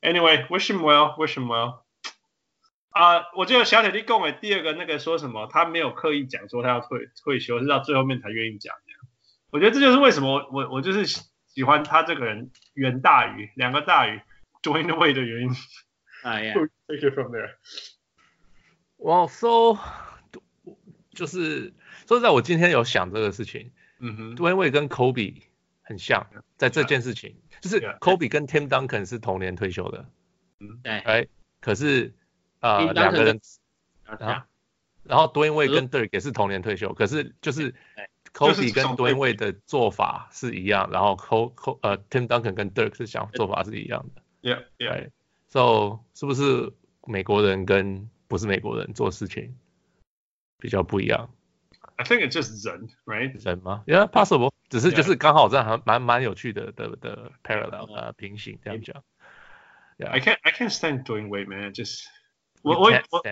[0.00, 1.16] Anyway, wish him well.
[1.18, 1.85] Wish him well.
[2.96, 8.74] 啊、uh,，我觉得小铁弟讲的第二个那个说什么，他没有刻意讲说他要退退休，是到最后面才愿意讲。
[9.50, 11.04] 我觉得这就是为什么我我我就是
[11.46, 14.20] 喜欢他这个人远大于两个大于
[14.62, 15.54] Dwyane Wade 的原因。
[16.22, 16.54] 哎呀
[16.88, 17.50] ，Take it from there.
[18.96, 19.78] Well, so
[21.10, 21.74] 就是
[22.08, 23.72] 说实在，我今天有想这个事情。
[24.00, 25.42] 嗯哼，Dwyane Wade 跟 Kobe。
[25.88, 30.04] 很像，在这件事情，就是 Kobe 跟 Tim Duncan 是同年退休的，
[30.58, 31.26] 嗯，对，哎，
[31.60, 32.12] 可是
[32.66, 33.40] 呃两个人，
[34.04, 34.46] 啊，
[35.04, 37.74] 然后 Dwyane Wade 跟 Dirk 也是同年退休，可是就是
[38.32, 46.72] Kobe 跟 Dwyane Wade 的做法是一样，然后 Co Co 呃 Tim Duncan 跟 Dirk 是想做法是一样的，Yeah Yeah，So 是不是
[47.06, 49.56] 美国人跟不是美国人做事情
[50.58, 51.30] 比较不一样
[51.96, 53.44] ？I think it's just 人，right？
[53.44, 54.50] 人吗？Yeah, possible。
[54.68, 59.04] 只是就是刚好这样，还蛮蛮有趣的的的 parallel 啊平行这样讲。
[59.96, 61.72] Yeah, I can't I can't stand Dwyane Wade, man.
[61.72, 62.02] Just
[62.66, 63.22] 我我我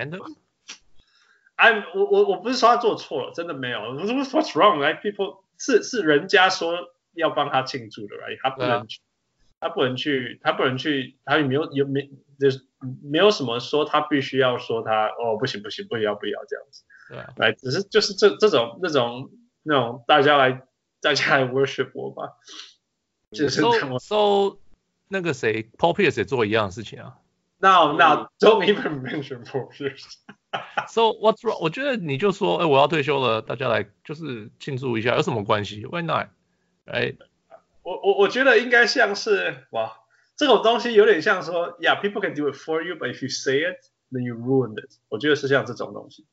[1.56, 3.78] I'm 我我我不是说他做错了，真的没有。
[3.78, 4.78] What's wrong?
[4.78, 8.38] Like people 是是人家说要帮他庆祝的，right？
[8.42, 9.00] 他不能去，
[9.60, 12.66] 他不能去，他不能去，他也没有有没就是
[13.02, 16.84] 没有什么说他必须要说他哦不行不行不要不要这样子。
[17.08, 19.30] 对啊，来，只是就是这这种那种
[19.62, 20.66] 那种大家来
[21.00, 22.32] 大家来 worship 我吧，
[23.30, 24.58] 就是 so, so
[25.08, 27.18] 那个谁 Paul Pierce 也做一样的事情啊。
[27.63, 30.17] No, no, don't even mention four years.
[30.87, 31.59] So what's wrong？
[31.61, 35.85] 我觉得你就说，哎，我要退休了，大家来就是庆祝一下，有什么关系？
[35.85, 36.27] Why not？
[36.85, 37.13] 哎，
[37.83, 39.91] 我我我觉得应该像是哇，
[40.37, 44.91] 这种东西有点像说，Yeah，people can do it for you, but if you say it, then you ruined it。
[45.09, 46.25] 我觉得是像这种东西。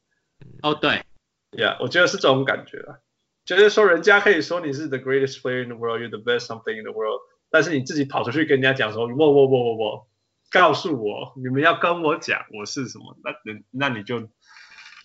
[0.62, 1.02] 哦，对，
[1.50, 3.02] Yeah，我觉得是这种感觉啊，
[3.44, 10.08] 就是说人家可以说你是 the greatest player in the world, you're the best something in the world，但是你自己跑出去跟人家讲说，我我我我我。
[10.51, 13.33] 告诉我，你们要跟我讲我是什么，那
[13.71, 14.19] 那你就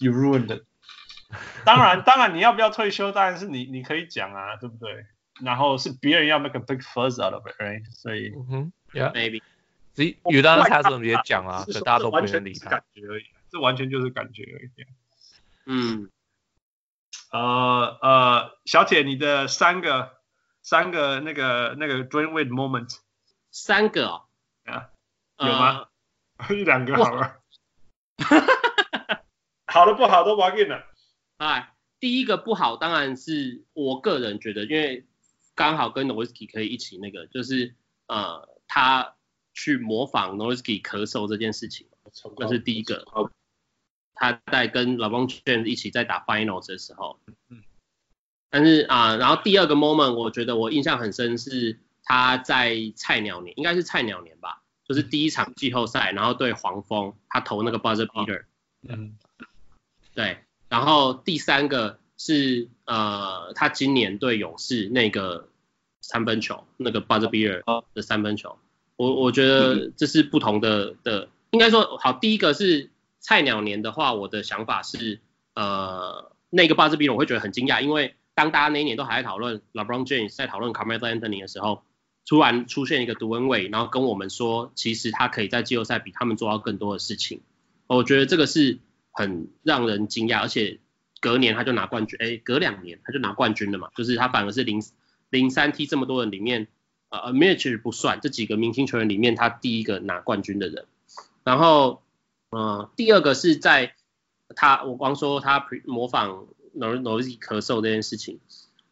[0.01, 0.65] you ruined。
[1.65, 5.07] 当然， 当然你要不要退休，当然是你你可以讲啊，对不对？
[5.43, 7.85] 然后是别人要 make a big fuss out of it，right？
[7.93, 9.43] 所以，嗯哼，yeah，maybe。
[9.95, 12.71] 所以有的人他是也讲啊，可大家都不愿理他。
[12.71, 14.71] 感觉而已，这完全就是感觉而已。
[15.67, 16.11] 嗯，
[17.33, 20.19] 呃呃，小铁，你的三个
[20.63, 22.99] 三个那个那个 Dwyane Wade moment，
[23.51, 24.23] 三个哦，
[24.65, 24.91] 啊。
[25.39, 25.87] 有吗？
[26.39, 27.41] 呃、 一两个好了。
[29.67, 30.85] 好的不好都玩给了。
[31.39, 35.07] 哎，第一个不好当然是我个人觉得，因为
[35.55, 37.75] 刚好跟 Nowitzki 可以一起那个，就是
[38.07, 39.17] 呃他
[39.53, 41.87] 去模仿 Nowitzki 咳嗽这件事情，
[42.39, 43.05] 那是第一个。
[44.19, 47.21] 他在跟 LeBron James 一起在打 Finals 的时候。
[47.51, 47.63] 嗯
[48.49, 54.63] 但是啊、呃，然后第二个 moment 我觉得我印象很深是他在菜鸟年，应该是菜鸟年吧。
[54.89, 58.45] 就是第一场季后赛，然后对黄蜂，他投那个 buzzer beater，
[58.87, 59.17] 嗯，
[60.15, 65.49] 对，然后第三个是呃，他今年对勇士那个
[66.01, 68.57] 三分球，那个 buzzer beater 的三分球，
[68.95, 75.19] 我我觉得这是不同的的，应该说好，第一个是菜鸟年的话，我的想法是
[75.55, 81.83] 呃，那个 buzzer beater 我会觉得很惊讶，因为当大家那一年都还在讨论 LeBron James 在讨论 Carmelo Anthony 的时候。
[82.27, 87.41] 突然出现一个独恩卫，然后跟我们说，其实他可以在季后赛比他们做到更多的事情。
[87.87, 88.79] 我觉得这个是
[89.13, 90.81] 很让人惊讶，而且
[91.21, 94.83] 隔年他就拿冠军，哎，隔两年他就拿冠军了嘛，就是他反而是零
[95.31, 96.67] 零三 T 这么多人里面，
[97.11, 100.87] 呃，Mitch 不算这几个明星球员里面他第一个拿冠军的人。
[101.45, 102.03] 然后，
[102.51, 103.95] 呃，第二个是在
[104.57, 108.41] 他我光说他模仿 Nowitzki 咳嗽这件事情，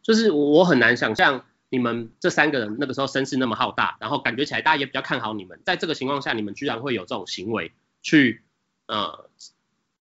[0.01, 1.43] 就是我很难想象。
[1.69, 8.43] 你们这三个人那个时候声势那么浩大，然后感觉起来大家也比较看好你们，在这个情况下，你们居然会有这种行为去
[8.85, 9.29] 呃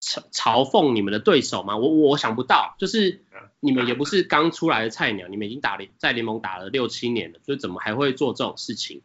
[0.00, 1.76] 嘲嘲讽你们的对手吗？
[1.76, 3.24] 我我想不到，就是
[3.60, 9.02] 你们也不是刚出来的菜鸟，你们已经打联在联盟打了六七年了，所以怎么还会做这种事情？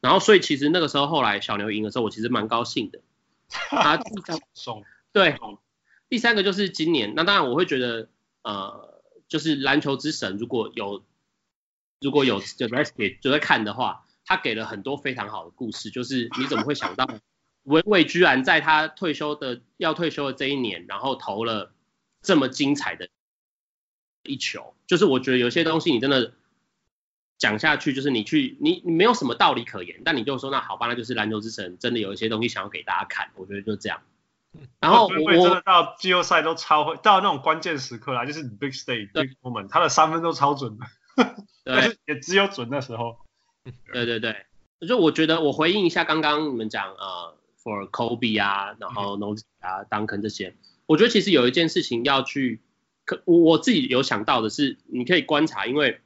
[0.00, 3.00] 然后所以其实那个时候后来小牛赢的时候，我其实蛮高兴的。
[3.76, 4.38] 啊，第三
[5.12, 5.36] 对，
[6.08, 8.08] 第三个就是今年，那当然我会觉得
[8.42, 11.02] 呃，就是篮球之神如果有。
[12.00, 12.84] 如果有就在
[13.20, 15.90] 就在看的话，他给了很多非常好的故事。
[15.90, 17.08] 就是你怎么会想到
[17.64, 21.72] 韦韦居然在他退休的要退休的这一年，然后投了
[22.22, 23.08] 这么精彩的
[24.22, 24.74] 一球？
[24.86, 26.32] 就是我觉得有些东西你真的
[27.38, 33.30] 讲下去，就是你去你你没有什么道理可言，但你就说那好吧，那就是篮球之神真的有一些东西想要给大家看。
[33.36, 34.00] 我觉得就这样。
[34.80, 40.86] 然后我真的到季后赛都超会，到那种关键时刻啦，就是 big stage big moment，他的三分都超准的。
[41.74, 43.16] 对，也只有准那时候。
[43.92, 44.46] 对对对，
[44.88, 50.56] 就我觉得我回应一下刚刚你们讲呃，for Kobe 啊，然后 Nowitzki 啊，Duncan 这些，
[50.86, 52.60] 我觉得其实有一件事情要去，
[53.04, 56.00] 可我我自己有想到的是，你可以观察，因为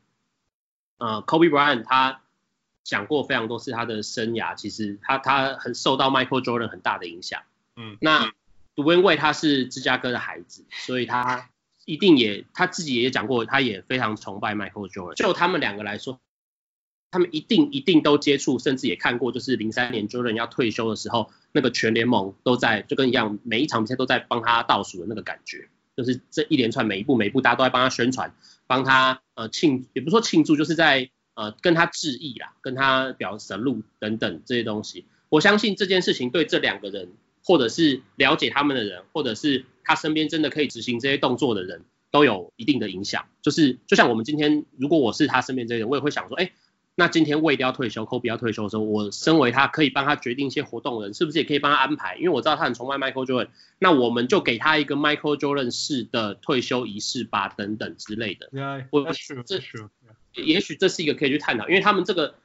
[0.99, 2.23] 呃，Kobe Bryant 他
[2.83, 7.43] 讲过非常多次他的生涯，其实他他很受到 Michael Jordan 很大的影响。
[7.77, 8.33] 嗯，那
[8.75, 11.49] Dwyane Wade 他是芝加哥的孩子，所以他。
[11.85, 15.15] 一定也他自己也讲过，他也非常崇拜 Michael Jordan。
[15.15, 16.21] 就他们两个来说，
[17.11, 28.35] 他们一定一定都接触，甚至也看过，就是零三年 Jordan 要退休的时候，那个全联盟都在就跟一样，每一场比赛都在帮他倒数的那个感觉，就是这一连串每一步每一步，大家都在帮他宣传，
[28.67, 35.05] 帮他呃庆，也不说庆祝，就是在呃跟他致意啦，跟他表 salute 等等这些东西。
[35.29, 37.13] 我相信这件事情对这两个人，
[37.45, 39.67] 或者是了解他们的人，或者是。
[39.87, 46.53] 他身边真的可以执行这些动作的人都有一定的影响，就是就像我们今天，如果我是他身边这些人，我也会想说，哎，
[46.95, 52.17] 那今天魏要退休，科比要退休的时候，我身为他可以帮他决定一些活动的人，是不是也可以帮他安排？
[52.17, 58.49] 因为我知道他很崇拜 Michael Jordan，那我们就给他一个 Michael Jordan 式的退休仪式吧，等等之类的。
[58.91, 59.05] 我
[59.45, 59.61] 这
[60.33, 62.37] 也许这是一个可以去探讨，因为他们这个。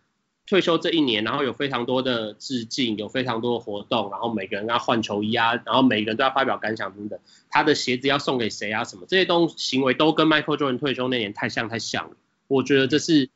[0.50, 7.20] 退休这一年，然后有非常多的致敬，有非常多的活动，然后每个人要换球衣啊，然后每个人都要发表感想等等。
[7.52, 8.84] 他的鞋子要送给谁啊？
[8.84, 12.16] 什么这些东行为都跟 Michael Jordan 退休那年太像太像了。
[12.48, 13.30] 我觉得这是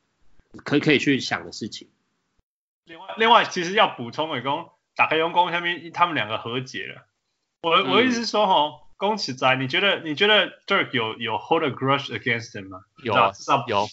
[0.64, 1.86] 可以可以去想的事情。
[2.84, 4.50] 另外，另外其实要补充一个
[4.96, 7.06] 打开用工下面他们两个和解了。
[7.62, 12.80] 我我意思是说哈，宫崎仔，你觉得你觉得 Dirk 有有 hold a grudge against him 吗？
[13.04, 13.30] 有啊，
[13.68, 13.86] 有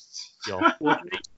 [0.50, 0.60] 有。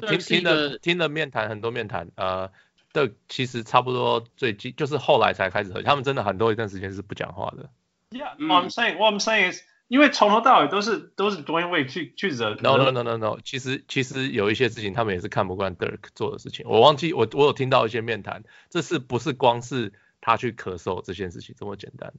[0.00, 2.50] 听听了听了面谈很多面谈，呃
[2.92, 7.70] ，Dirk 其实差不多最近就是后来才开始和，他们真的很多一段时间是不讲话的。
[8.10, 12.54] Yeah，what I'm saying what I'm saying is 因为从头到尾都是都是 Dwyane Wade 去去惹。
[12.60, 16.64] No no no no no，其实其实有一些事情他们也是看不惯 Dirk 做的事情。
[16.68, 22.12] 我忘记我我有听到一些面谈，这是不是光是他去咳嗽这件事情这么简单？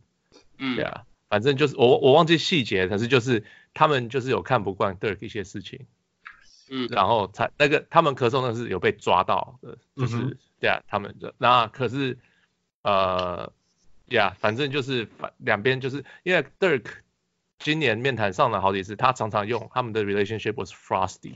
[0.57, 5.87] 嗯，对啊，反正就是我我忘记细节，可是就是他们就是有看不惯 Dirk 一些事情。
[6.71, 11.35] 嗯，然后才那个他们咳嗽那是有被抓到的，就是、嗯、对啊，他们的。
[11.37, 12.17] 那可是
[12.81, 13.51] 呃
[14.07, 16.85] 呀，yeah, 反正就是反两边就是因为 Dirk。
[17.63, 21.35] 今年面谈上了好几次，他常常用他们的 relationship was frosty，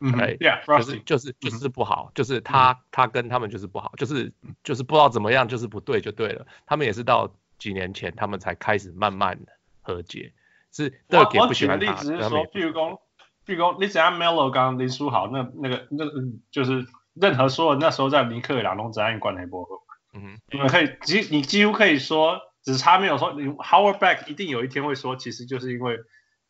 [0.00, 4.32] 嗯，yeah，frosty，就是就是就是不好，就是他他跟他们就是不好，就是
[4.64, 6.46] 就是不知道怎么样，就是不对就对了。
[6.64, 10.32] 他们也是到几年前他们才开始慢慢的和解，
[10.72, 11.92] 是 Dirk 也不喜欢他。
[11.92, 13.02] 我举例子是说，譬如说，
[13.46, 16.04] 譬如说，你怎样 Melo 刚林书豪那那个那
[16.50, 19.68] 就是任何说那时候在尼克两龙怎样关系不好，
[20.14, 22.40] 嗯哼，你们可以几你几乎可以说。
[22.66, 26.00] 只是他没有说，你 Howard Back 一定有一天会说，其实就是因为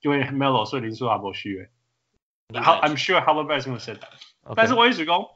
[0.00, 1.68] 因为 Melo 所以林书豪不续约。
[2.48, 4.54] 然后 I'm sure Howard is going to say that。
[4.54, 5.26] 但是我一直讲，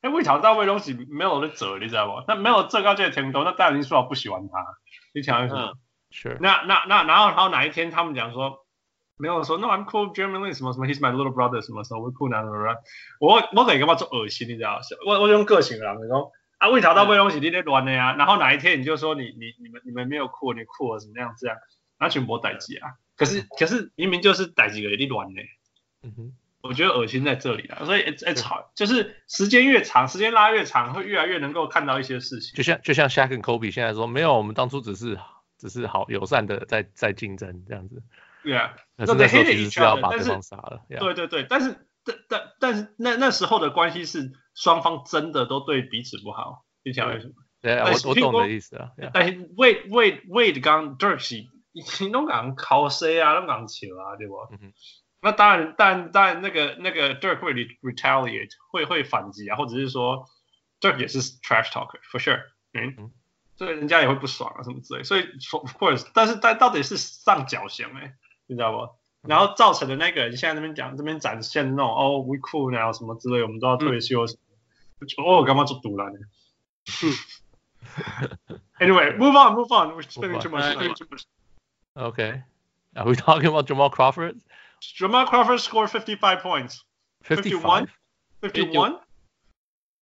[0.00, 2.22] 哎，为啥大卫东西 Melo 的走，你知道不？
[2.28, 4.64] 那 Melo 这个这个天多，那当然林书豪不喜欢他。
[5.12, 5.72] 你想为什么？
[6.12, 6.38] 是。
[6.40, 8.64] 那那那然后然后哪一天他们讲说
[9.18, 12.46] ，Melo 说 No I'm cool Jeremy Lin 什么什么 He's my little brother 什么什么 We cool now
[13.20, 14.48] 我我可以干嘛做恶心？
[14.48, 14.80] 你知道？
[15.06, 16.32] 我我用个性啦，你说。
[16.58, 21.56] 啊，为啥到卫东西你在乱的呀，然后哪一天你就说你你你们你们没有酷，你酷了什么样这样，
[22.00, 22.94] 那全部代志啊。
[23.14, 25.42] 可是可是明明就是逮几个你乱的，
[26.02, 32.56] 嗯哼，我觉得恶心在这里啊，所以 it's it's hard，就是时间越长，时间拉越长，会越来越能够看到一些事情。
[32.56, 35.16] 就像就像 Shaq 跟 Kobe 现在说，没有，我们当初只是
[35.58, 38.02] 只是好友善的在在竞争这样子。
[38.48, 40.82] 对啊，那那时候其实是要把对方杀了。
[40.88, 44.32] 对对对，但是但但但是那那时候的关系是。
[44.58, 47.34] 双方真的都对彼此不好，你想为什么？
[47.60, 48.90] 对啊，我我懂的意思啊。
[49.14, 51.46] 但是 Wade Wade Wade 刚 Dirk 是，
[52.02, 54.34] 你拢讲靠谁啊，拢讲球啊，对不？
[54.60, 54.72] 嗯、
[55.22, 60.24] 那当然，但但那个那个 Dirk 会 retaliate，会会反击啊，或者是说
[60.80, 63.12] Dirk 也是 trash talker for sure，嗯，嗯
[63.54, 65.04] 所以人家也会不爽啊，什么之类。
[65.04, 65.20] 所以
[65.52, 68.14] of course，但是但到底是上绞刑哎，
[68.47, 69.27] 你知道不？
[69.27, 74.25] 然后造成的那个人现在那边讲这边展现那种哦 we cool 然后什么之类，我们都要退休。
[74.25, 74.37] 嗯
[75.17, 76.19] 哦，干嘛做独蓝呢？
[78.79, 79.93] Anyway, move on, move on.
[79.95, 80.95] We're spending too much time.
[81.95, 82.43] Okay.
[82.95, 84.39] Are we talking about Jamal Crawford?
[84.79, 86.85] Jamal Crawford scored 55 points.
[87.23, 87.87] 51?
[88.41, 88.99] 51?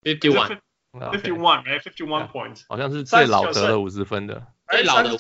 [0.03, 0.59] 51.
[0.93, 1.81] 51, right?
[1.81, 2.65] 51 points.
[2.69, 4.45] 好像是最老得了五十分的。
[4.69, 5.17] 最老的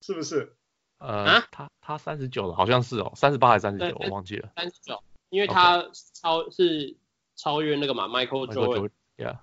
[0.00, 0.56] 是不是？
[0.99, 4.49] 呃，他他三十九了，好像是哦，三十八还是三十九，我忘记了。
[4.55, 5.83] 三十九，因为他
[6.13, 6.95] 超是。
[7.41, 9.37] 超越那个嘛，Michael Jordan，yeah，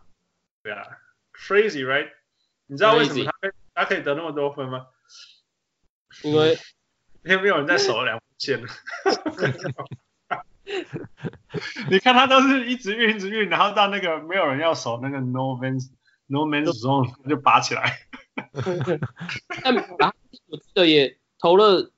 [0.63, 0.87] 对啊
[1.33, 2.11] ，crazy，right？
[2.67, 4.89] 你知道为什么他可以他可以得那么多分吗？
[6.23, 6.59] 因为
[7.25, 8.69] 因为没有人在守两分线了。
[11.89, 15.89] 你看他都是一直运一直运，然后到那个没有人要守那个 no man's
[16.27, 17.99] no man's zone 就拔起来。
[19.99, 20.15] 但
[20.49, 21.93] 我记得也投了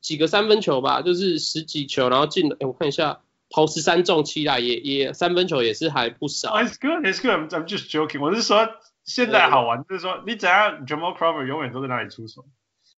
[0.00, 3.20] 几个三分球吧，就是十几球，然后进了，哎，我看一下。
[3.52, 6.54] 投十三中七啦，也也三分球也是还不少。
[6.58, 7.52] It's good, it's good.
[7.52, 8.20] I'm just joking.
[8.20, 8.68] 我是说
[9.02, 12.44] 现在好玩，就是说你怎样，Jamal Crawford 永远都在那里出手。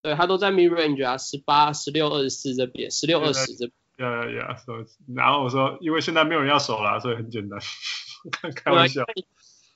[0.02, 4.12] 对，他都在 mid range 啊，十八、十六、二十四这边，十六、二十这边。
[4.12, 4.58] Yeah, yeah.
[4.58, 7.58] So, 然后我说，因为现在没有人要守了，所以很简单。
[8.54, 9.06] 开玩笑。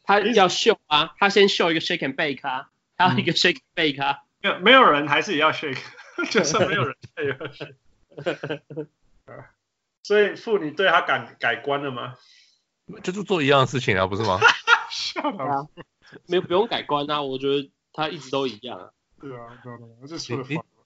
[0.03, 2.67] 他要秀啊，他先秀一个 shake and bake 啊，
[2.97, 4.24] 还有一个 shake and bake 啊。
[4.45, 5.79] 没有没有人还是也要 shake，
[6.29, 8.87] 就算没有人也要 shake。
[10.03, 12.15] 所以父，你对他改改观了吗？
[13.01, 14.39] 就是做一样的事情啊，不是吗？
[16.27, 18.89] 没有不用改观啊，我觉得他一直都一样啊。
[19.19, 20.43] 对啊，对啊，我就说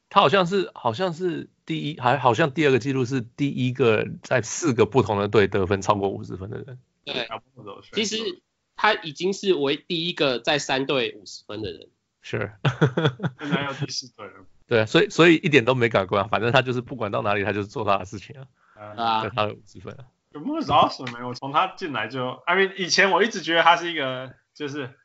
[0.10, 6.80] 他好像是好像是第一，还好像第二个记录是第一个在四个不同的队得分超过五十分的人。
[7.04, 7.28] 对，
[7.92, 8.42] 其实
[8.78, 11.90] 他已经是为第一个在三队五十分的人。
[12.22, 12.52] 是。
[13.40, 14.34] 现在要第四队了。
[14.68, 18.48] 对啊，所以所以一点都没改观，反正他就是不管到哪里，他就是做他的事情啊。
[18.96, 19.98] 啊，他有五十分。
[20.32, 24.96] Awesome 没有，从他进来就，I mean，以前我一直觉得他是一个就是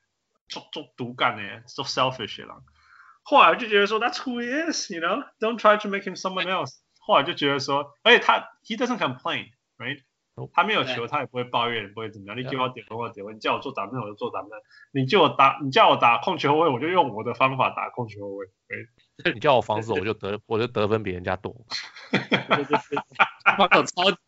[0.48, 2.54] 做做独干的，做 selfish 的人。
[3.22, 6.74] 后来就觉得说，That's who he is，you know，don't try to make him someone else。
[6.98, 10.02] 后来就觉得说，而且他，he doesn't complain，right？
[10.52, 12.36] 他没有球，他也不会抱怨，不会怎么样。
[12.36, 14.58] 你叫我点分我点分，你叫我做挡分我就做挡分。
[14.92, 18.48] 你叫我打，你叫我打控球后卫，我就用我的方法打控球后卫。
[19.32, 21.54] 你叫我防守，我就得我就得分比人家多。
[23.56, 24.18] 防守超级。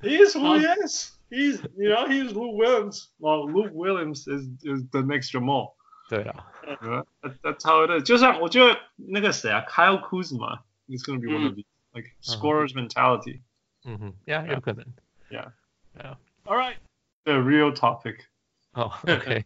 [0.00, 1.18] He's who he is.
[1.30, 3.10] He's you know he's Lou Williams.
[3.18, 5.74] Well, Lou Williams is is the next Jamal.
[6.08, 6.46] 对啊。
[7.42, 8.04] That's how it is.
[8.04, 13.42] 就像我觉得那个谁啊，Kyle Kuzma is going to be one of these like scorers mentality.
[13.84, 14.86] 嗯哼，Yeah，有可能。
[15.30, 15.52] Yeah.
[15.96, 16.16] Yeah.
[16.44, 16.76] All right.
[17.24, 18.16] The real topic.
[18.72, 19.44] 哦，OK。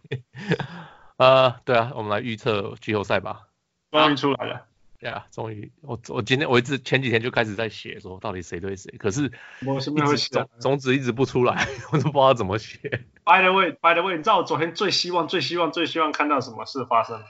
[1.17, 3.49] 呃，对啊，我们来预测季后赛吧。
[3.91, 4.67] 终于出来了。
[4.99, 9.31] 对啊，终于，我我今天我一直前几天就开始在写说到底谁对谁，可是
[9.67, 12.79] 我是没有写，种种子一直不出来， 我都不知道怎么写。
[13.25, 17.23] By the way, by the way，你知道我昨天最希望、最希望、最希望看到什么事发生？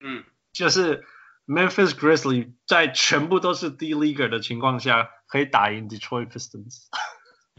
[0.00, 1.04] 嗯，就是
[1.46, 6.88] Memphis Grizzlies 在全部都是 D Leaguer 的情况下，可以打赢 Detroit Pistons。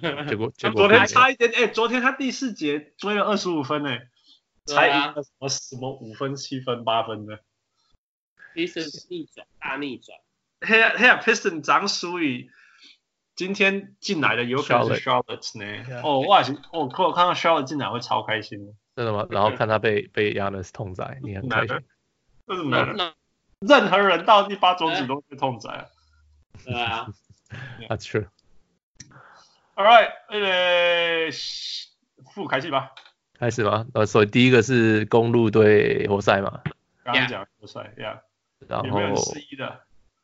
[0.28, 4.08] 结果结果昨天差一点，哎、欸，昨天他第四节追了二十五分，哎，
[4.66, 7.40] 才赢了什么什么五分、七分、八分的。
[8.56, 10.18] Pistons 逆转，大逆转。
[10.62, 12.50] 嘿呀嘿呀，Pistons 涨属于
[13.36, 15.66] 今天进来的有可能是 Charlotte 呢。
[15.86, 16.02] Yeah.
[16.02, 16.44] 哦，哇，
[16.74, 18.74] 我我我看到 Charlotte 进来会超开心的。
[18.96, 19.28] 真的吗？
[19.30, 21.78] 然后看他被被 Giannis 痛宰，你很开心。
[22.46, 23.14] 为什么？
[23.60, 25.86] 任何人到第八种子都会痛宰啊。
[26.66, 27.08] 对啊。
[27.88, 28.28] That's true.
[29.80, 31.32] All right，那个
[32.34, 32.92] 副开始吧。
[33.40, 33.86] 开始吧。
[33.94, 36.60] 呃，所以第一个是公路对活塞嘛。
[37.06, 38.20] 刚刚讲活塞，Yeah。
[38.68, 39.80] 然后有没有四一的？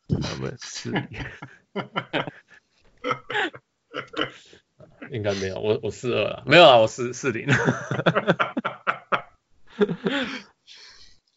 [0.07, 1.03] 有没有四一？
[5.15, 7.47] 应该没有，我我四二啊，没有啊，我四四零。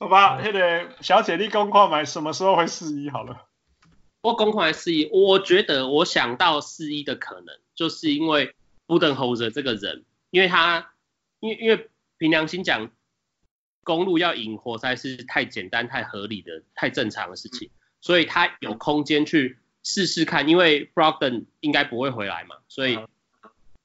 [0.01, 3.47] 好吧，那个小姐，你公话买什么时候会四一好了？
[4.23, 8.55] 我公话四一，我觉得我想到四一的可能，就是因为
[8.87, 10.91] 布登侯泽这个人，因为他，
[11.39, 12.91] 因为因为凭良心讲。
[13.85, 17.71] 公路要赢活塞是太简单、太合理的、太正常的事情，
[18.03, 22.99] 所以他有空间去试试看，因为 Brogdon 应该不会回来嘛，所以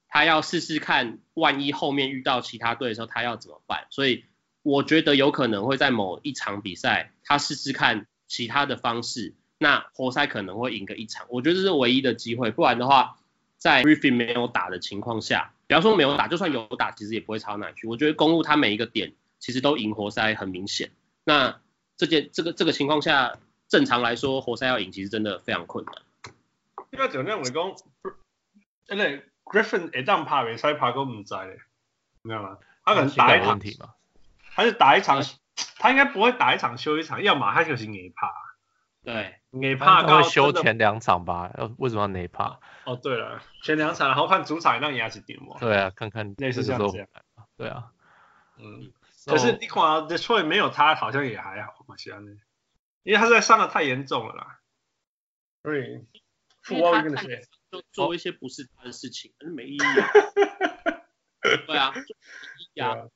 [0.06, 3.86] 他要试试看，万一后面遇到其他队的时候，他要怎么办？
[3.88, 4.26] 所以
[4.62, 13.16] 我觉得有可能会在某一场比赛，他试试看其他的方式，那活塞可能会赢个一场，我觉得这是唯一的机会，不然的话，
[13.64, 17.86] 在 Griffin 没有打的情况下，比方说没有打，就算有打，其实也不会差到哪去。
[17.86, 19.14] 我觉得公路他每一个点。
[19.40, 20.90] 其实都赢活塞很明显，
[21.22, 21.60] 那
[21.98, 23.36] 这件这个这个情况下，
[23.68, 25.94] 正常来说活塞要赢其实真的非常困难。
[26.92, 27.76] 因为怎样讲，讲，
[28.88, 31.60] 因为 Griffin 一旦怕比赛怕都唔知咧，
[32.22, 32.56] 你知道吗？
[32.86, 33.60] 他可能打一场，
[34.54, 35.22] 他是打一场，
[35.76, 38.32] 他应该不会打一场休一场，要么他就是硬怕。
[39.04, 41.52] 对，硬怕他会休前两场吧？
[41.78, 42.58] 为什么要硬怕？
[42.84, 45.56] 哦，对了，前两场然后看主场让牙齿点嘛。
[45.60, 47.06] 对啊，看看类似这样子。
[47.56, 47.92] 对啊，
[48.58, 48.92] 嗯。
[49.26, 52.32] 可是你看啊，Detroit 没有他好像也还好嘛，现在，
[53.04, 54.60] 因为他在伤的太严重了啦。
[55.62, 56.04] 对，
[56.60, 60.08] 富翁跟那些做做一些不是他的事情，那、哦、没意义、 啊。
[61.66, 61.94] 对啊，
[62.74, 63.06] 呀，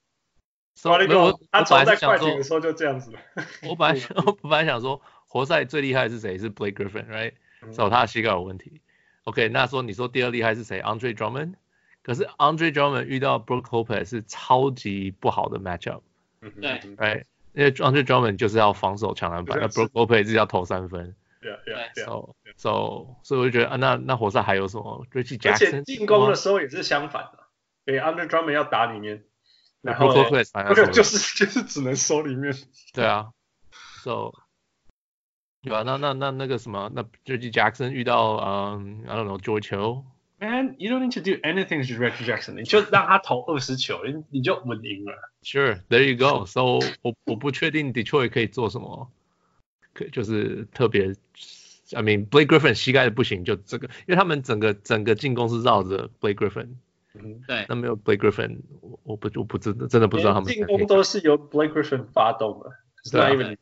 [0.75, 3.21] 所以我他早在快艇的时候就这样子了。
[3.69, 6.39] 我本来我本来想说，活塞最厉害是谁？
[6.39, 7.35] 是 Blake Griffin，right？
[7.73, 8.81] 找、嗯、他的膝盖有问题。
[9.25, 11.55] OK，那说你说第二厉害是谁？Andre Drummond。
[12.01, 16.01] 可是 Andre Drummond 遇到 Brook Lopez 是超级不好的 matchup，
[16.41, 27.41] 对，right，因为 Andre Drummond 就是要防守抢篮板，那 Brook Lopez 是要投三分，对啊对啊，so so 所以我就觉得啊，那那活塞还有什么？Reggie Jackson 而且进攻的时候也是相反的，
[27.85, 29.25] 对，Andre Drummond 要打里面，
[29.83, 32.55] 然后 Brook Lopez 就是就是只能守里面，
[32.95, 33.33] 对啊
[34.03, 34.33] ，so
[35.63, 35.83] 对吧？
[35.83, 40.05] 那那那那个什么，那 Reggie Jackson 遇到嗯、um,，I don't know George Hill。
[40.41, 45.33] Man, you don't need to do anything to Reggie Jackson，你就让他投二十球，你你就稳赢了。
[45.43, 46.47] Sure, there you go.
[46.47, 49.11] So 我我不确定 Detroit 可以做什么，
[49.95, 51.09] 可就是特别
[51.93, 56.69] ，I mean Blake Griffin 膝盖的不行，就这个，因为他们整个整个进攻是绕着 Blake Griffin。
[57.15, 57.67] 嗯，对。
[57.69, 62.71] 那没有 Blake Griffin，我我不我不知真的不知道他们进攻都是由 Blake Griffin 发动的，
[63.11, 63.59] 对。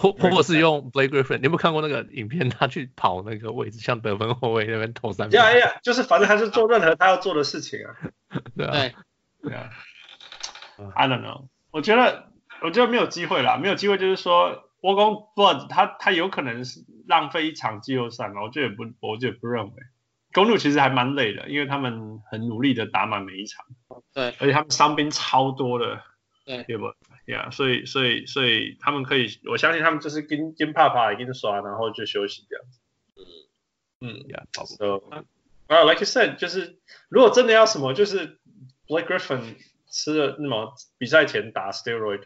[0.00, 2.48] 或或者是用 Blake Griffin，你有没有看过那个影片？
[2.48, 5.38] 他去跑那个位置，像得分后卫那边投三分。
[5.38, 7.94] 呀呀，就是反正他是做任何他要做的事情啊。
[8.56, 8.72] 对啊，
[9.42, 9.70] 对啊。
[10.94, 12.30] I don't know，我觉得
[12.62, 18.40] 我觉得没有机会啦，没有机会就是说，沃工不，他他有可能是浪费一场季后赛嘛？
[18.40, 19.72] 我觉得也不，我觉得不认为。
[20.32, 23.66] 公路其实还蛮累的，因为他们很努力的打满每一场。
[24.14, 26.00] 对，而且他们伤兵超多的。
[26.46, 26.86] 对，对不？
[27.30, 32.80] 呀，所以所以所以他们可以，我相信他们就是跟跟帕帕跟耍，然后就休息这样子。
[33.16, 33.24] 嗯
[34.02, 34.96] 嗯，呀，差不多。
[35.66, 36.78] 啊、uh,，like you said，就是
[37.08, 38.38] 如果真的要什么，就是
[38.88, 39.56] Blake Griffin
[39.88, 42.22] 吃了那么比赛前打 steroid，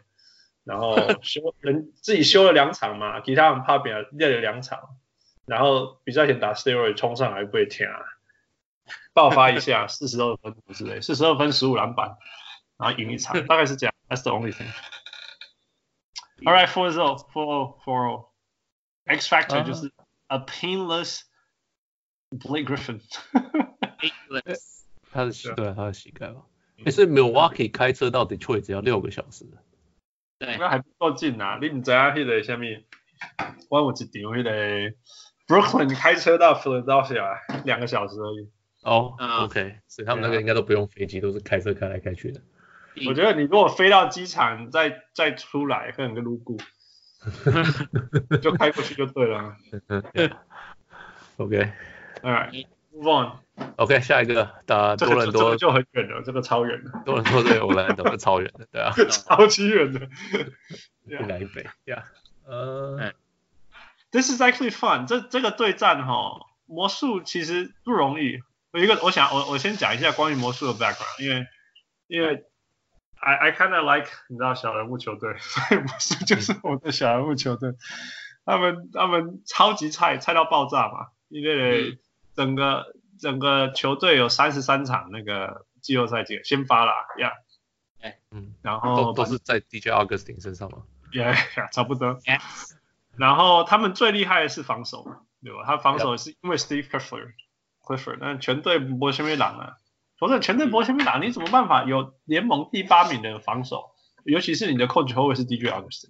[0.63, 4.97] 然后 修人自己修了两场嘛，其他人怕别人练了两场，
[5.45, 7.99] 然后比赛前打 steroid 冲上来不会停啊，
[9.13, 12.17] 爆发一下四十二分之类，四十二分十五篮板，
[12.77, 13.94] 然后赢一场，大概是这样。
[14.08, 14.68] That's the only thing.
[16.46, 18.26] All right, four zero, four zero, four zero.
[19.06, 19.92] X factor 就是
[20.28, 21.22] a painless
[22.30, 23.00] Blake Griffin。
[25.12, 26.42] 他的膝盖，他的膝盖吧。
[26.84, 29.44] 哎，所以 Milwaukee 开车到 Detroit 只要六个小时。
[30.38, 31.58] 对，那还不够近啊！
[31.60, 32.12] 你唔知啊？
[32.12, 32.64] 迄个什么？
[33.68, 34.94] 我有一场迄个
[35.46, 38.50] Brooklyn 开车到 Philadelphia 两个小时而已。
[38.82, 42.40] 哦、oh,，OK，所以他们那个应该都不用飞机，都是开车开来开去的。
[43.07, 46.55] 我觉得你如果飞到机场再再出来，可能个路过，
[48.41, 49.57] 就开过去就对了。
[51.37, 53.31] OK，Alright，Move、okay.
[53.57, 56.91] on，OK，、下一个打多伦多、这个、就很远了，这个超远的。
[57.05, 60.07] 多伦多对我来讲是超远的，对啊， 超级远的。
[61.05, 62.03] 一南一北，Yeah，
[62.45, 63.11] 呃、
[64.11, 65.19] uh,，This is actually fun 这。
[65.19, 68.39] 这这个对战哈，魔术其实不容易。
[68.71, 71.47] 有一个，我想我我先讲一下关于魔术的 background，因为
[72.07, 72.45] 因为。
[73.19, 77.73] I I kind of like 你知道小人物球队， 所以不是就是我的小人物球队。
[78.45, 81.07] 他们他们超级菜，菜到爆炸嘛！
[81.29, 81.97] 因为
[82.35, 87.31] 整个、嗯、整个球队有三十三场那个季后赛季先发了呀。
[88.01, 92.19] 哎、yeah，嗯，然后都，都是在 DJ Augustin 身上吗？Yeah, yeah 差不多。
[93.17, 95.03] 然后他们最厉害的是防守，
[95.41, 95.63] 对吧？
[95.65, 99.77] 他防守是因为 Steve Clifford，Clifford，但全队没什么人啊。
[100.17, 103.91] 否则全队博前面打，你怎么办法有联盟第八名的防守？
[104.23, 106.09] 尤其是你的 coach 后卫是 DJ Augustin，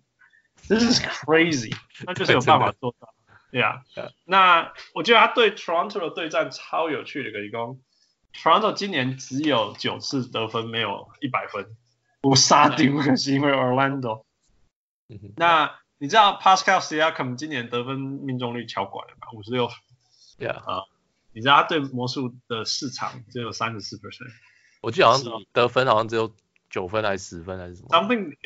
[0.67, 1.75] 这是 crazy，
[2.05, 3.13] 那就是有办法做到。
[3.51, 4.11] 对呀、yeah.
[4.25, 7.81] 那我觉得他对 Toronto 的对战超有趣的一个，一共
[8.33, 11.75] Toronto 今年只有九次得分没有一百分，
[12.21, 14.23] 不杀顶可是因为 Orlando。
[15.37, 19.27] 那你知道 Pascal Siakam 今年得分命中率超管了吧？
[19.33, 19.69] 五十六。
[20.37, 20.83] 对啊。
[21.35, 24.31] 你知道他对魔术的市场只有三十四 percent，
[24.81, 26.33] 我记得好像得分好像只有
[26.69, 28.37] 九分还是十分还是什么？Something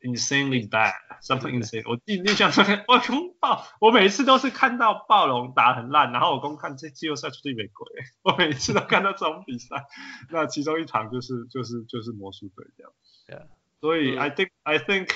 [0.00, 1.82] insanely bad，something insane。
[1.90, 7.84] 我印印象中，我公暴，我每次都是看到暴龙打很烂，然后我光看这季后赛出去美国，
[8.22, 9.84] 我每次都看到这种比赛。
[10.30, 12.92] 那其中一场就是就是就是魔术队这样。
[13.26, 13.48] Yeah.
[13.80, 15.10] 所以 I think I think，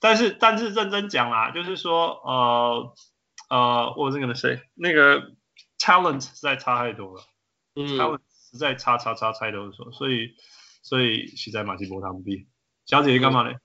[0.00, 2.94] 但是但是认真讲啦，就是说呃
[3.50, 5.34] 呃，我是跟他说那个。
[5.82, 7.24] Talent 实在差太多了，
[7.74, 8.20] 嗯，Talent
[8.52, 10.36] 实在差差差太多了，所以
[10.80, 12.46] 所以实在马吉波他们比
[12.86, 13.56] 小姐姐干嘛呢？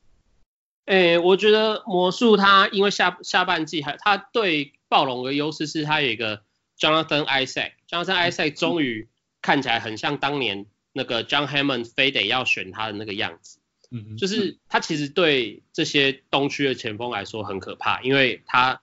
[0.85, 6.41] 哎、欸，我觉得魔术他因为下下半季还他对暴龙的优势是他有一个
[6.79, 9.07] Jonathan Isaac，Jonathan Isaac 终于
[9.43, 13.59] 看起来很像当年那个 John Hammond 非得要选他的那个样子，
[13.91, 18.81] 嗯，就是他其实对这些东区的前锋来说很可怕，因为他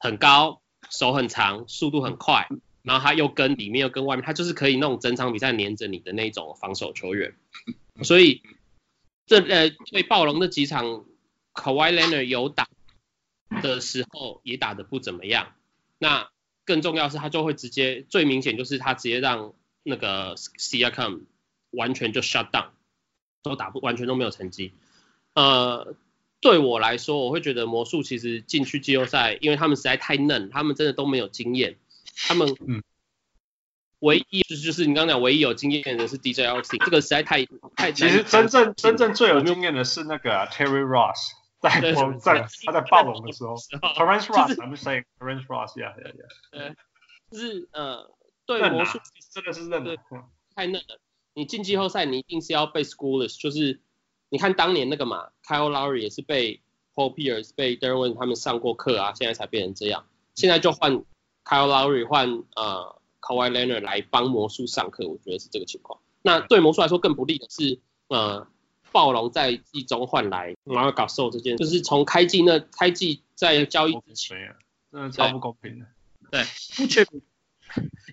[0.00, 2.48] 很高，手很长，速度很快。
[2.82, 7.34] 然后他又跟里面又跟外面，他就是可以那种整场比赛黏着你的那种防守球员。
[8.02, 8.42] 所以
[9.26, 11.04] 这呃对暴龙那几场
[11.52, 12.68] k a w a i l e n a r 有打
[13.62, 15.54] 的时候也打得不怎么样。
[15.98, 16.28] 那
[16.64, 19.52] 更重要是他就会直接最明显就是他直接让
[19.82, 21.22] 那个 Siakam
[21.70, 22.68] 完全就 shut down，
[23.42, 24.72] 都打不完全都没有成绩。
[25.34, 25.94] 呃，
[26.40, 31.78] 对我来说，我会觉得魔术其实进去季后赛，因为他们实在太嫩，他们真的都没有经验。
[32.14, 32.82] 他们嗯，
[34.00, 37.46] 唯一就是就是你刚刚讲唯一有经验的是 DJ Augustin，这个实在太
[37.76, 37.92] 太。
[37.92, 41.80] 其实真正真正最有经验的是那个、啊、Terry Ross，在
[42.18, 46.26] 在他在暴龙的时候，Terrence Ross，I'm saying Terrence Ross，yeah yeah yeah。
[46.50, 46.74] 呃，
[47.30, 48.10] 就是呃，
[48.44, 48.98] 对魔术
[49.32, 49.96] 真的是嫩的，
[50.54, 51.00] 太嫩了。
[51.34, 53.80] 你进季后赛，你一定是要被 schools，就是
[54.28, 56.60] 你看当年那个嘛，Kyle Lowry 也是被
[56.94, 60.04] Paul Pierce 被 Derwin 他们上过课啊，现在才变成这样，
[60.34, 61.04] 现在就换。
[61.44, 66.00] Kyle Lowry 换呃 Kawhi Leonard 来帮魔术上课，我觉得是这个情况。
[66.22, 68.46] 那对魔术来说更不利的是，呃，
[68.92, 74.56] 暴龙在季中换来 Marc Gasol 这件，就是从开季那开季在交易之前，
[74.90, 75.86] 真的超不公平的。
[76.30, 77.22] 对，Vucevic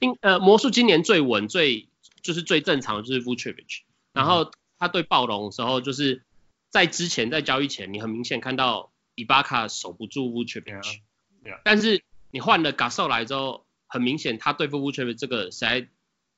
[0.01, 1.87] 因呃魔术今年最稳最
[2.21, 3.81] 就是最正常的就是 Vucevic，
[4.13, 6.23] 然后他对暴龙的时候就是
[6.69, 10.99] 在之前在交易前，你很明显看到伊巴卡守不住 Vucevic，、yeah,
[11.43, 11.61] yeah.
[11.63, 12.03] 但是。
[12.31, 15.87] 你换了 g a s o 来之后，很明显他对付 Vucevic 这个实在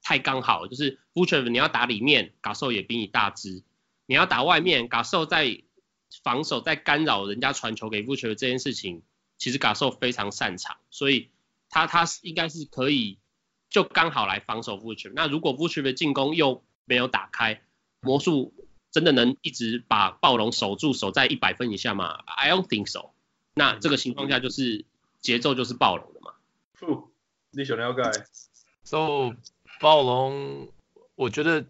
[0.02, 3.64] 太刚好，就是 Vucevic 你要打里面 g a s o 也比你大只；
[4.06, 5.62] 你要打外面 g a s o 在
[6.24, 9.02] 防守在干扰人家传球给 Vucevic 这件事情，
[9.38, 11.30] 其实 g a s o 非常擅长，所以
[11.70, 13.18] 他他是应该是可以
[13.70, 15.14] 就刚好来防守 Vucevic。
[15.16, 17.62] 那如果 Vucevic 的进攻又没有打开，
[18.02, 18.54] 魔术
[18.92, 23.12] 真的能一直把暴龙守住，守在一百分以下吗？I don't think so。
[23.54, 24.86] 那这个情况下就是
[25.22, 26.34] 节奏就是暴龙的嘛。
[26.82, 27.04] 嗯，
[27.52, 28.02] 你想了解
[28.84, 29.36] ？So
[29.80, 30.70] 暴龙，
[31.16, 31.66] 我觉得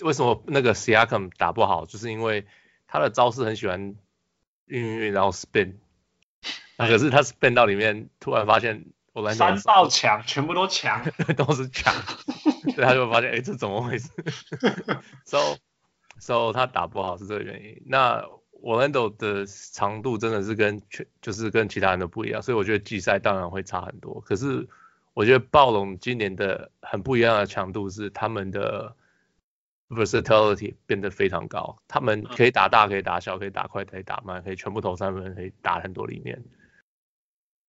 [0.00, 2.46] 为什么那个 Siakam 打不好，就是因为
[2.88, 3.94] 他的招式很喜欢
[4.66, 5.74] 运运运，然后 spin。
[6.76, 11.04] 啊，可是他 spin 到里面，突然发现我来三道墙，全部都墙，
[11.36, 11.94] 都是墙，
[12.74, 14.10] 所以他就发现，哎、欸，这怎么回事？
[15.24, 15.56] So
[16.18, 17.82] So 他打不好是这个原因。
[17.86, 18.24] 那
[18.66, 24.20] Orlando 的长度真的是跟全就是跟其他人都不一样，所以我觉得季赛当然会差很多。
[24.22, 24.66] 可是
[25.14, 28.96] 我觉得暴龙今年的很不一样的强度是他们的
[29.88, 36.42] versatility 变得非常高，他们可以打大，可以打小，可以打快，可以打慢，可以全部投三分，可以打很多里面。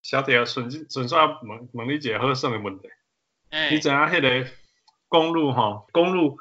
[0.02, 2.88] 小弟啊，纯纯粹问问你一个好耍的问题。
[3.50, 4.50] 欸、你知影迄个
[5.06, 6.38] 公路吼，公鹿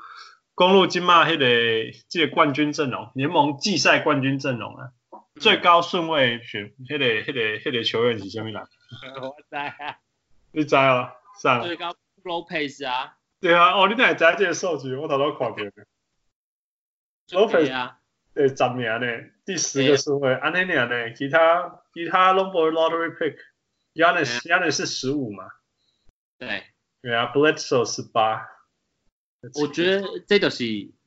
[0.57, 8.55] 公路金马迄个即个冠军阵容，联盟季赛冠军阵容啊，嗯、最高顺位选迄个迄个迄个球员是啥物人？
[9.21, 9.99] 我知啊。
[10.51, 11.13] 你知啊？
[11.39, 11.61] 啥？
[11.61, 11.93] 最高
[12.23, 13.17] Lopez 啊。
[13.39, 14.95] 对啊，哦，你哪会知即个数据？
[14.95, 15.71] 我头拄看着。
[17.29, 17.99] Lopez 啊。
[18.33, 23.37] 对，十名呢，第十个顺位，安尼尔呢，其他其他拢无 lottery pick。
[23.93, 25.43] Giannis Giannis 是十五嘛？
[26.39, 26.63] 对。
[27.03, 28.56] 对啊，Bledsoe 十八。
[29.61, 30.65] 我觉得这就是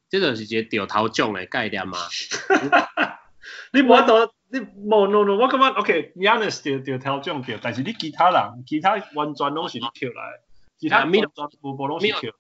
[0.09, 1.99] 这就是一个掉头奖的概念嘛。
[3.73, 10.41] 你无多，你无 no no，我感觉 OK，Giannis 掉掉头奖掉，但是你其他人，其他完全拢是你跳来，
[10.79, 11.23] 其他完全
[11.63, 12.33] 无无拢是跳。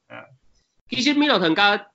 [0.88, 1.86] 其实 Middleton 甲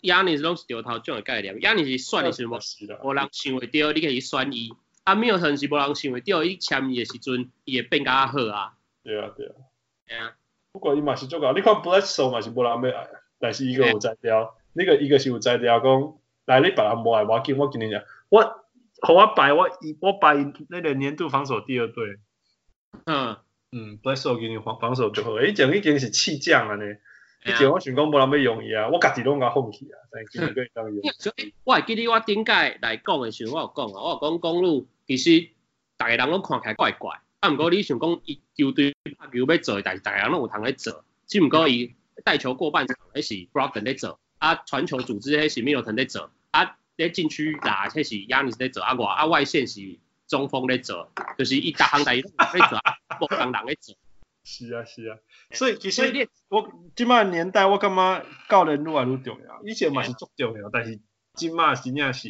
[0.00, 2.60] Giannis 拢是掉头奖的概念是选的是无？
[3.02, 4.72] 无人想会到，你可以选伊。
[5.04, 8.74] 啊，米尔顿是无人想会到，伊签伊的时阵，伊会变较好啊。
[9.02, 9.52] 对啊，对啊。
[10.06, 10.32] 对啊。
[10.72, 13.08] 不过伊嘛是足够，你看 Bledsoe 嘛是无人要爱，
[13.38, 16.14] 但是伊个有才调，那个伊个是有才调，讲
[16.46, 18.42] 来你别人无爱，我紧我跟你讲，我，
[19.02, 20.34] 互我排我伊我排
[20.68, 22.18] 那个年度防守第二队。
[23.04, 23.36] 嗯。
[23.72, 26.96] 嗯，Bledsoe 给你防防守就好，伊前已经是弃将了呢。
[27.44, 31.02] 以前我想讲无人要用伊啊，我家己拢甲放弃啊，但今年可以当用。
[31.18, 35.40] 所以我还记得我顶届来讲的时候，我有讲啊，我有讲公路其实
[35.98, 52.80] 逐个人拢看起来怪怪，啊，毋过你想讲伊球队拍球要做，但是逐个人拢有通咧做，只毋过伊带球过半场迄是 Brogdon 在走，啊，传球组织迄是 Middleton 在走，啊，在禁区打迄是 Giannis 咧做，啊外啊外线是中锋在走，就是伊逐项代志拢咧做，
[53.20, 53.94] 无人人咧做。
[54.48, 55.18] 是啊是啊，
[55.50, 61.00] 所以其实我即摆年代我感觉教练愈来愈重要，以前嘛是足重要，但是
[61.34, 62.28] 即摆真正是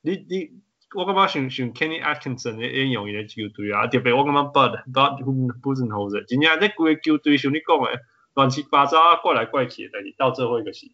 [0.00, 0.50] 你你
[0.94, 7.98] 我感觉想想 Kenny Atkinson 咧应用伊个球队啊，特别我感觉 Bud Bud Budenholzer 真正咧规个球队像你讲诶
[8.38, 10.86] 乱七八糟啊怪来怪去，的，你到最后一个是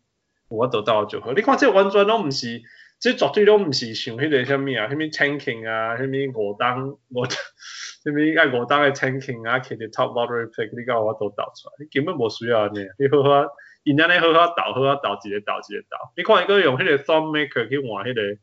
[0.48, 1.34] 我得到就好。
[1.34, 2.62] 你看这完全拢毋是，
[2.98, 7.26] 这绝对拢毋是像迄个啥物啊，啥物 tanking 啊，啥物五当五。
[7.26, 13.46] 啥物爱五档诶 tanking 啊，摕着 top lottery pick，你甲我都倒出来，你根本无需要安尼，你好好，
[13.82, 16.12] 因安尼好好倒，好好倒一个倒一个倒。
[16.16, 18.38] 你看伊个用迄个 thumb maker 去换迄个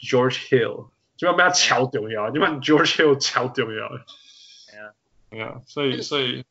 [0.00, 3.88] George Hill，即摆要超重要，即摆 George Hill 超重要。
[4.66, 4.94] 系啊，
[5.30, 6.44] 系啊，所以所以，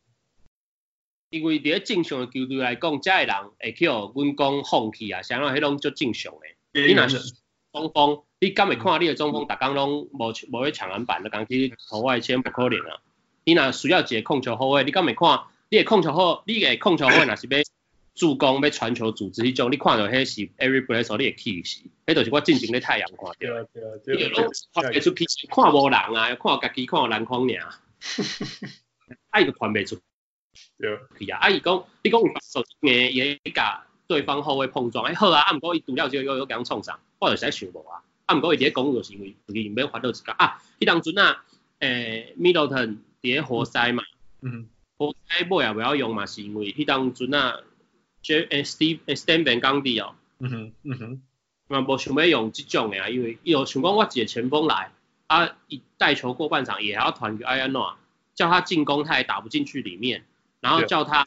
[1.31, 6.55] 因为伫咧正常诶球队来讲，遮个人会去互阮讲放弃啊，啥物迄拢足正常诶。
[6.73, 7.17] 你若是
[7.73, 8.21] 中锋。
[8.43, 12.97] 你敢会看你诶中锋，逐工拢无无去抢篮板，就讲去投外线不可能啊！
[13.45, 17.59] 你若需要一个控球后卫，你敢会看你诶控球后，你诶控球后卫若是要
[18.15, 21.81] 助攻、要传球、组织迄种，你看到迄是 Eric Bledsoe，你会气死！
[22.07, 23.33] 迄就是我进前咧太阳看到。
[23.39, 24.49] 对啊对啊对啊！
[24.73, 27.55] 传袂出去，看无人啊，看家己看篮筐尔。
[29.29, 29.99] 啊伊就传袂出。
[30.77, 30.99] 对。
[31.19, 38.03] 是啊，啊伊讲，你讲有手硬，伊甲对方后卫碰撞，哎好啊，啊毋过伊除了之后又又甲人创啥，我就实在想无啊。
[38.25, 41.43] 啊，毋过伊伫咧讲就是因为自己免法度一个啊，迄当阵啊，
[41.79, 44.03] 诶、欸、Middleton 伫咧活塞嘛，
[44.41, 47.59] 嗯，活塞尾也袂晓用嘛，是因为迄当阵啊
[48.21, 51.21] ，J 诶 Steve 诶 Stan Van Gundy 哦，嗯哼，嗯哼，
[51.67, 54.91] 嘛无想要用即种诶啊，因为伊有想讲我一个前锋来，
[55.27, 57.95] 啊，伊带球过半场也还要传给 Ayano，
[58.35, 60.25] 叫他进攻他也打不进去里面，
[60.61, 61.25] 然后叫他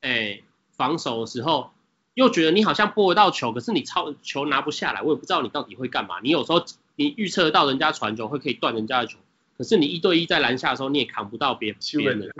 [0.00, 0.44] 哎、欸、
[0.76, 1.72] 防守的时候。
[2.14, 6.20] 又觉得你好像拨得到球，可是你超球拿不下来，我也不知道你到底会干嘛。
[6.20, 6.64] 你有时候
[6.94, 9.18] 你预测得到人家传球会可以断人家的球，
[9.58, 12.32] 可是你一对一在篮下的时候你也扛不到别别人的，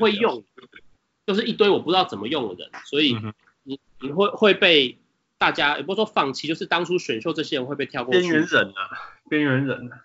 [0.00, 0.42] 会用，
[1.28, 3.16] 就是一堆我不知道怎么用的人，所以
[3.62, 4.98] 你你会会被
[5.38, 8.22] 大家也不说放弃，就是当初选秀这些人会被跳过去。
[8.22, 8.90] 边缘人啊，
[9.28, 10.02] 边缘人啊，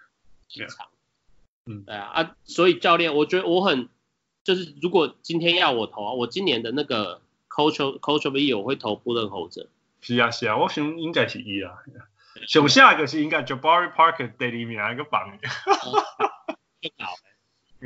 [1.65, 3.89] 嗯，对啊啊，所以教练，我觉得我很
[4.45, 7.19] 就是如果今天要我投啊，我今年的那个
[7.49, 9.67] Coach Coach 我会投 Budenholzer。
[10.01, 11.73] 是啊是啊，我想应该是伊啊。
[12.47, 15.39] 上下一个是应该 Jabari Parker 第二名一个榜。
[16.79, 17.05] 就搞。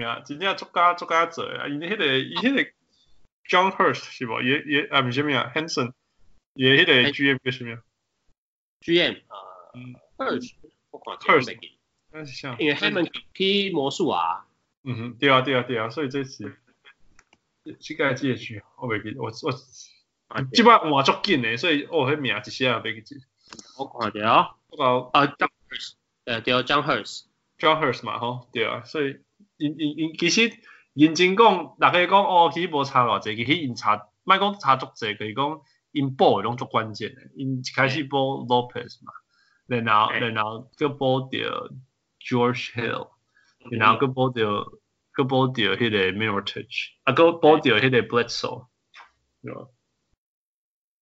[0.01, 2.70] 呀，真正作家作家做啊，伊迄个伊迄个
[3.47, 4.41] John Hurst 是无？
[4.41, 5.93] 也也啊，唔是咩啊，Hanson，
[6.55, 7.78] 也迄个 GM 叫什么
[8.82, 9.36] ？GM 啊
[10.18, 10.55] ，Hurst，
[10.91, 11.57] 我看 Hurst，
[12.12, 14.45] 那是像，因为他们踢魔术啊。
[14.84, 16.55] 嗯哼，对啊对啊对啊，所以这次
[17.80, 23.15] 这个记得去，我袂记，我我即摆换足紧诶，所以哦，迄名一下也袂记。
[23.77, 25.93] 我看着，我讲啊，John Hurst，
[26.25, 29.19] 诶，对，John Hurst，John Hurst 嘛，吼，对啊，所以。
[29.57, 30.53] 因因因其实
[30.93, 35.61] 认真讲，大家讲哦，其实无差偌济，其实因差，莫讲差足济，就是讲
[35.91, 37.32] 因补诶拢足关键诶。
[37.36, 38.17] 因一开始补
[38.47, 39.11] Lopez 嘛，
[39.67, 41.73] 然后然后搁补着
[42.21, 43.09] George Hill，
[43.72, 44.72] 然后搁补着
[45.12, 46.68] 搁补着迄个 Mirotic，
[47.03, 48.68] 啊搁补着迄个 Bledsoe，
[49.41, 49.68] 对吧？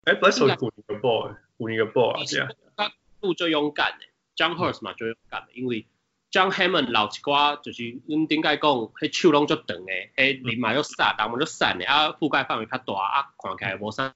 [0.05, 2.49] 诶，Bledsoe 旧年个补诶，旧年个补啊，对啊。
[2.75, 5.85] 他不最勇敢诶，John Hurst 嘛最勇敢，因为。
[6.29, 14.13] John Hammond 老一寡，就是恁顶解讲，迄手拢足长诶，迄人嘛又瘦，人嘛又瘦诶，啊覆盖范围较大，啊看起来无啥，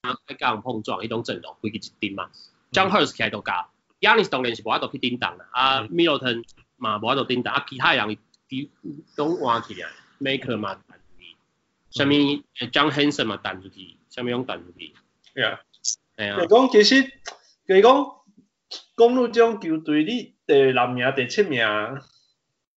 [0.00, 2.30] 啊爱甲人碰撞，迄种阵容规矩一定嘛。
[2.72, 3.68] John Hurst 起来都加
[4.00, 6.42] ，Giannis 当然是无法度去顶档啦，啊 Middleton
[6.80, 8.18] 嘛无法度顶打，啊其他人
[8.48, 8.68] 伊
[9.16, 9.88] 拢换起来
[10.20, 11.36] ，Maker 嘛弹出去，
[11.90, 12.08] 啥物
[12.72, 14.94] John Henson 嘛弹出去，啥物拢弹出去。
[15.34, 15.60] 对啊，
[16.16, 16.40] 系啊。
[16.40, 17.02] 就讲其实，
[17.68, 18.06] 就讲
[18.96, 20.34] 公路种球队你。
[20.50, 21.64] 第六名、第七名、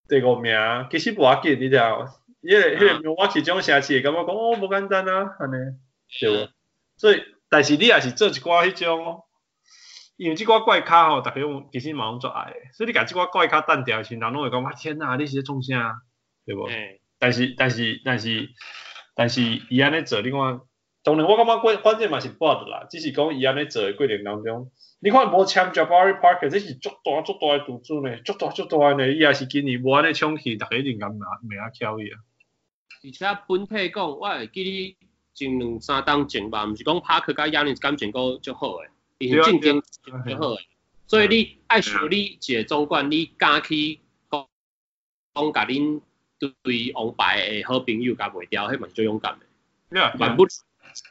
[0.08, 0.54] 第五名，
[0.92, 2.20] 其实无要紧，你知道？
[2.40, 5.54] 因为迄个我其中城市会感觉讲哦，无简单啊，安尼，
[6.20, 6.48] 对无？
[6.96, 9.24] 所以，但是你也是做一寡迄种，
[10.16, 15.96] 因为即寡怪咖吼，逐个拢其实嘛拢做爱诶，所以你甲即寡怪咖单调时，人拢会讲哇天哪，你是咧创啥？
[16.46, 16.68] 对无？
[17.18, 18.50] 但是但是但是
[19.14, 20.60] 但是伊安尼做，你看，
[21.02, 24.70] 当然我感觉关关键嘛是 Bud 啦，只是讲伊安尼做诶过程当中。
[25.00, 32.20] 你看无签 Jabari Parker，这是足大足大诶赌注呢，足大足大诶呢，伊也是今年无安尼抢去，逐个一定敢拿名啊翘伊啊。
[33.02, 34.96] 而且本体讲，我会记你
[35.34, 38.88] 前两三档前吧，毋是讲 Parker 甲 Giannis 感情阁足好诶，
[39.18, 40.68] 伊是竞争足好诶。
[41.06, 44.00] 所以你爱想你一个总管，你敢去
[44.30, 44.46] 讲
[45.34, 46.00] 讲甲恁
[46.38, 49.38] 对王牌诶好朋友甲袂掉，迄嘛是最勇敢
[49.90, 50.16] 诶。
[50.18, 50.46] 万不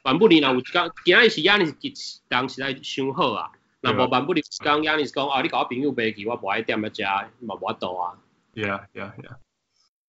[0.04, 3.52] 万不离若有一工，今仔日是 Giannis 人实在伤好啊。
[3.86, 7.04] 那无万不离，刚 Yannis 讲啊，你甲我朋友卖去，我无爱点一食，
[7.40, 8.18] 嘛无法度啊。
[8.56, 9.36] Yeah, yeah, yeah.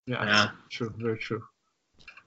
[0.06, 1.42] Yeah, true, very true.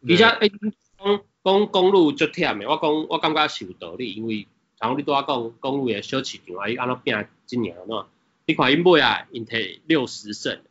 [0.01, 4.45] 而且诶，讲讲公路足忝诶，我讲我感觉是有道理，因为
[4.79, 8.05] 像你拄仔讲公路诶小市场啊，伊安怎拼今年安怎？
[8.45, 10.61] 你看因买啊，因摕六十胜。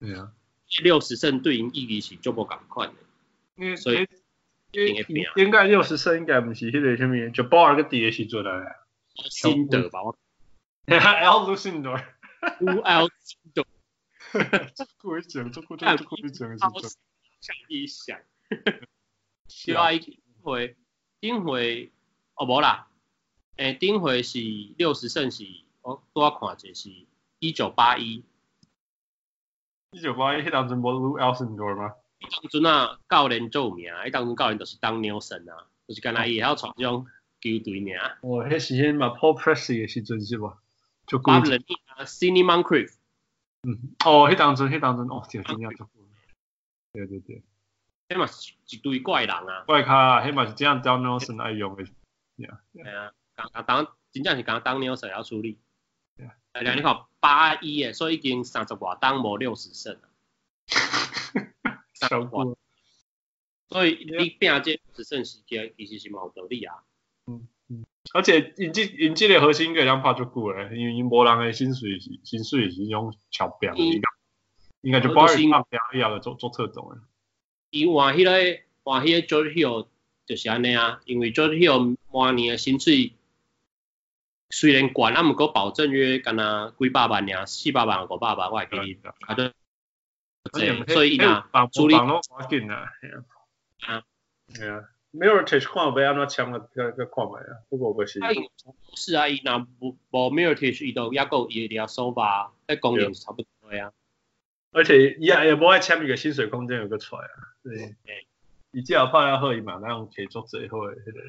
[0.00, 0.32] 对啊。
[0.82, 2.90] 六十胜对因意义是足无共款
[3.56, 3.76] 诶。
[3.76, 4.08] 所以
[5.36, 8.76] 应该六十胜应该毋是迄个啥物，就包尔个第个时阵来。
[9.14, 10.00] 辛德吧
[10.86, 11.92] ，L 鲁辛德
[12.40, 13.62] ，L 辛德，
[14.74, 16.72] 这个会讲，这个这个会讲，
[17.42, 18.18] 想一想，
[19.66, 20.74] 另外一回，
[21.20, 21.92] 顶回，
[22.34, 22.88] 哦无啦，
[23.56, 24.38] 诶，顶回是
[24.76, 25.44] 六十胜是，
[25.82, 26.90] 我拄仔看者是
[27.38, 28.24] 一九八一，
[29.92, 31.94] 一九八一，迄当阵无鲁 L 辛德吗？
[32.20, 37.06] 当阵啊，教练做名，迄当阵教练就是当牛神啊，就是干那伊还要从这种。
[37.44, 40.56] 球队名，哦，迄时阵嘛，Paul Pressey 诶时阵是无？
[41.08, 42.94] 就巴伦尼啊，Sidney Moncrief，
[43.64, 45.88] 嗯，哦，迄当阵，迄当阵，哦，真真正足，
[46.92, 47.42] 对对对，
[48.08, 51.84] 迄嘛是一堆怪人啊，怪咖，迄嘛是这样 Don Nelson 爱用诶，
[52.36, 55.58] 对啊，刚刚当真正是刚刚 Don Nelson 要处理，
[56.52, 60.08] 哎呀，你看八一诶，所以已经三十外当无六十胜了，
[61.94, 62.44] 三十外，
[63.68, 66.82] 所以你拼这六十胜是其实其实是冇道理啊。
[67.26, 74.10] 嗯嗯，而且引进引进的核心个两拍就够了，因为因无人的薪水是薪水是用超标诶，应该
[74.82, 76.98] 应该就包一放标一样的做做特种诶。
[77.70, 79.86] 伊换迄个换迄个 Hill
[80.26, 83.14] 就是安尼啊，因为 George Hill 明年的薪水
[84.52, 89.50] 虽然悬，啊毋过保证约敢若几百万尔，四百万五百万我会给你，啊对，
[90.88, 92.20] 所以呐，处理啊，
[94.52, 94.84] 系啊。
[95.10, 96.58] 没有 touch 看有要安怎签啊？
[96.58, 98.20] 个个看卖啊，不过不是。
[98.94, 103.92] 是啊，伊若无无没有 touch，伊都抑够伊哋收吧，喺公牛差不多呀。
[104.70, 107.54] 而且伊也也无爱签一个薪水空间有个出来啊。
[107.62, 107.94] 对。
[108.70, 111.20] 伊只要拍下好伊嘛，那样可以做最好诶迄个。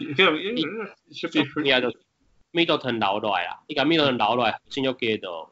[0.00, 0.54] 伊叫伊，
[1.08, 1.20] 伊
[2.54, 5.50] Middleton 留落来啦，伊甲 Middleton 留落来，先要加到。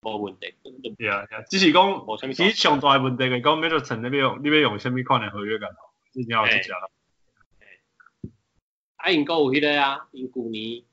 [0.00, 0.54] 无问题。
[0.96, 5.68] 对啊，只是讲其实上大的问题是讲 Middleton 你要用你要用什么款的合约干？
[6.12, 6.88] 一定要去讲了。
[8.94, 10.84] 啊，因阁有迄个啊，因旧年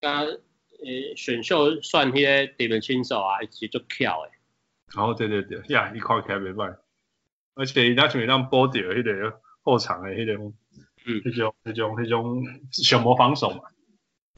[0.00, 4.30] 甲诶选秀选迄个 DiVincenzo 啊，伊是足巧诶。
[4.96, 6.78] 哦，对对对，呀，伊看起来袂歹，
[7.54, 10.52] 而且伊若像会当补掉迄个后场诶迄种，
[11.06, 13.60] 嗯，迄种迄种迄种小魔防守嘛。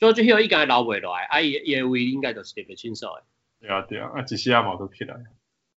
[0.01, 3.23] 就就迄个伊家留袂落来，啊伊伊诶位应该就是 DiVincenzo 诶。
[3.61, 5.15] 对啊对啊，啊一时啊嘛都起来。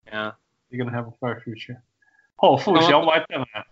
[0.05, 0.38] 对啊。
[0.69, 1.78] 你跟他 have a fair future。
[2.36, 3.65] 好，副小歪等啊，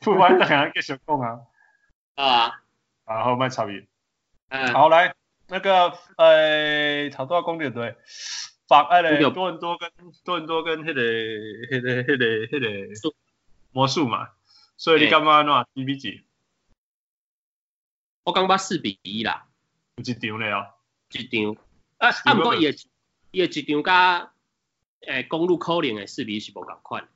[0.00, 1.40] 副歪等啊，继续讲啊。
[2.16, 2.60] 啊。
[3.06, 3.86] 然后卖差别。
[4.48, 4.72] 嗯。
[4.74, 5.14] 好，来，
[5.48, 7.94] 那个，呃，头多公牛队，
[8.66, 9.88] 法诶咧，多伦多跟
[10.24, 13.14] 多伦多跟迄个迄个迄个迄个
[13.70, 14.30] 魔术嘛，
[14.76, 16.24] 所以你感觉安怎几比几？
[18.26, 19.46] 我感觉四比一啦。
[19.96, 20.66] 有一场咧哦。
[21.12, 21.56] 一场。
[21.96, 22.76] 啊，啊，毋过伊诶
[23.30, 24.32] 伊诶一场甲
[25.06, 27.08] 诶公路可能诶四比一是无共款，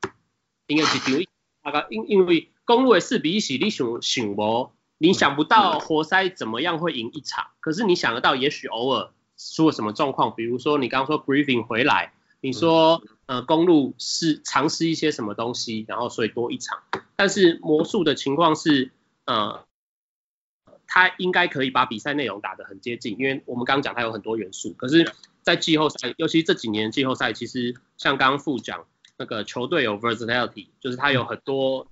[0.67, 1.23] 因为一场
[1.61, 4.71] 啊个因因为公路诶四比一是你想想无。
[5.03, 16.83] 你想不到活塞怎么样会赢一场，可是你想得到，也许偶尔出了什么状况，比如说你刚刚说 briefing 回来，你说呃公路是尝试一些什么东西，然后所以多一场。
[17.15, 18.91] 但是魔术的情况是，
[19.25, 19.65] 呃，
[20.93, 25.09] 他应该可以把比赛内容打得很接近，因为我们刚刚讲他有很多元素，可是，
[25.41, 28.85] 在季后赛，尤其这几年季后赛，其实像刚刚副讲
[29.15, 31.87] 那个球队有 versatility，就是他有很多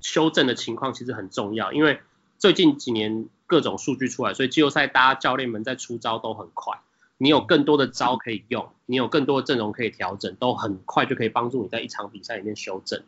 [0.00, 2.00] 修正的情况，其实很重要，因为。
[2.40, 6.78] 最近几年各种数据出来，所以季后赛大家教练们在出招都很快。
[7.16, 13.02] 你有更多的招可以用，你有更多的阵容可以调整，都很快就可以帮助你在一场比赛里面修正。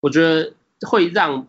[0.00, 0.52] 我觉得
[0.86, 1.48] 会让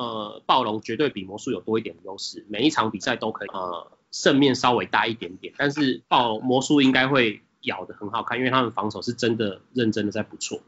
[0.00, 10.60] 呃暴龙绝对比魔术有多一点的优势，每一场比赛都可以呃胜面稍微大一点点，但是暴魔术应该会咬得很好看，因为他们防守是真的认真的在不错。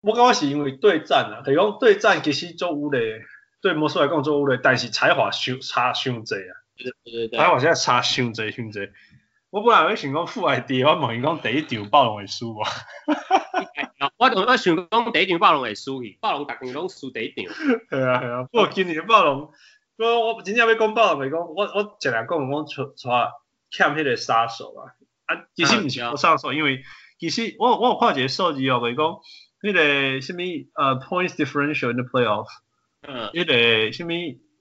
[0.00, 3.24] 我感觉是因为对战啊，等于讲对战其实做有咧。
[3.60, 6.52] 对魔术来讲做有咧，但是才华相差伤济啊！
[6.76, 8.90] 对对对，才华现在差伤济伤济。
[9.54, 12.58] 我本来我想讲负 ID，我问伊讲第一场暴龙会输无？
[14.18, 17.54] 我我想讲第一场暴龙会输去，暴龙逐场拢输第一场。
[17.54, 19.52] 系啊系啊，不过今年暴龙，
[19.96, 23.08] 我我真正要讲暴龙，咪讲我我尽量讲讲出出
[23.70, 24.90] 欠迄个杀手啊！
[25.26, 26.82] 啊，其实毋是我杀手，因为
[27.20, 29.20] 其实我我有看一个数字哦，咪讲
[29.62, 30.42] 迄个什么
[30.74, 32.48] 呃 points differential in the playoff。
[33.02, 34.10] 嗯，迄个什么，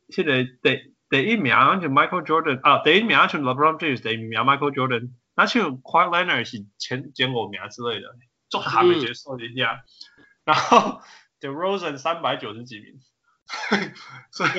[0.09, 8.07] 迄个第第一名好像 Michael Jordan 啊，第一名好像 LeBron James，第一名 Michael Jordan，那像 Kawhi Leonard 是前前五名之类的，
[8.49, 9.83] 总还没结束一下。
[10.43, 11.01] 然后
[11.39, 12.99] DeRozan 三百九十几名，
[14.33, 14.51] 所以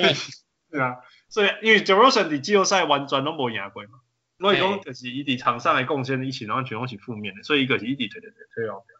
[0.71, 0.95] 对啊，
[1.27, 3.99] 所以因为 DeRozan 的季后赛完全都没赢过嘛，
[4.39, 8.97] 所以讲就是伊伫场上的贡献一起，然后全拢是负面的，所以一个是一直退退退退后边。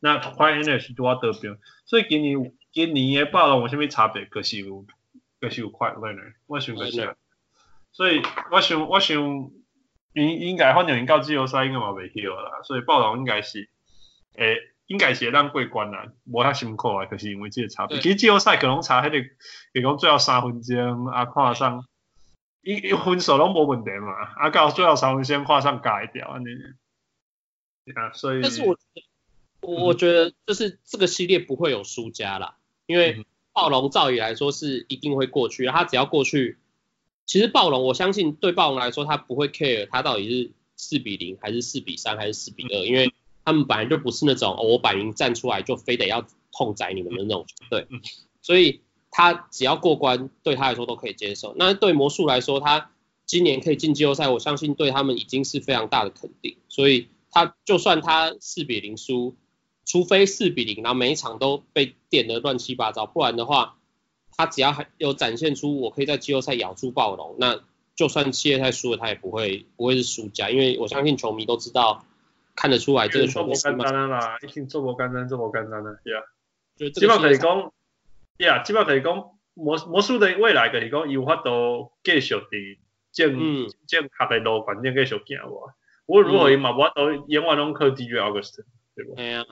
[0.00, 2.52] 那 Kawhi Leonard 是多得标，所以今年。
[2.72, 4.26] 今年的暴龙有啥物差别？
[4.26, 4.84] 可是有，
[5.40, 7.16] 就是有 Kawhi Leonard，我想就是，
[7.92, 9.16] 所以我想，我想，
[10.14, 13.68] 应应该反正因到季后赛应该嘛袂去啦，所以暴龙应该是，
[14.34, 14.56] 诶，
[14.86, 17.98] 应该是会当过关啦，无遐辛苦啊，就是因为即个差别。
[18.00, 19.28] 其实季后赛可能差迄个，
[19.72, 21.84] 比如讲最后三分钟啊，看上，
[22.62, 26.48] 伊伊分数拢无问题嘛，啊，到最后三分钟看上改掉安尼，
[27.94, 28.40] 啊，所以。
[28.42, 28.76] 但是我，
[29.60, 32.56] 我觉得就是这个系列不会有输家啦。
[32.86, 33.24] 因为
[33.56, 36.58] 暴龙照理来说是一定会过去，他只要过去，
[37.24, 43.10] 其实暴龙我相信对暴龙来说他不会 care 他到底是四比零还是四比三还是四比二，因为
[43.46, 47.86] 他们本来就不是那种、哦、我摆明站出来就非得要痛宰你们的那种球队，
[48.42, 51.54] 所以他只要过关对他来说都可以接受。
[51.56, 52.90] 那对魔术来说，他
[53.24, 59.34] 今年可以进季后赛，我相信对他们已经是非常大的肯定，所以他就算他四比零输。
[59.86, 63.76] 除非四比零，然后每一场都被点的乱七八糟，不然的话，
[64.36, 67.60] 他只要还有展现出我可以在季后赛咬住暴龙，那
[67.94, 72.04] 就算系列赛输了，他也不会不会是输家，因为我相信球迷都知道，
[72.56, 76.24] 看得出来这个球队是简单啦，一定做不简单，做不简单的，呀、
[76.78, 77.72] yeah，基本上可以讲，
[78.38, 82.78] 呀，基本上可以讲魔魔术的未来可以讲有法度继续的
[83.12, 85.70] 正正确的路环境继续行无，
[86.06, 88.64] 无论如何伊嘛无法度永远拢靠 DJ Augustin，
[88.96, 89.14] 对不？
[89.14, 89.44] 哎呀。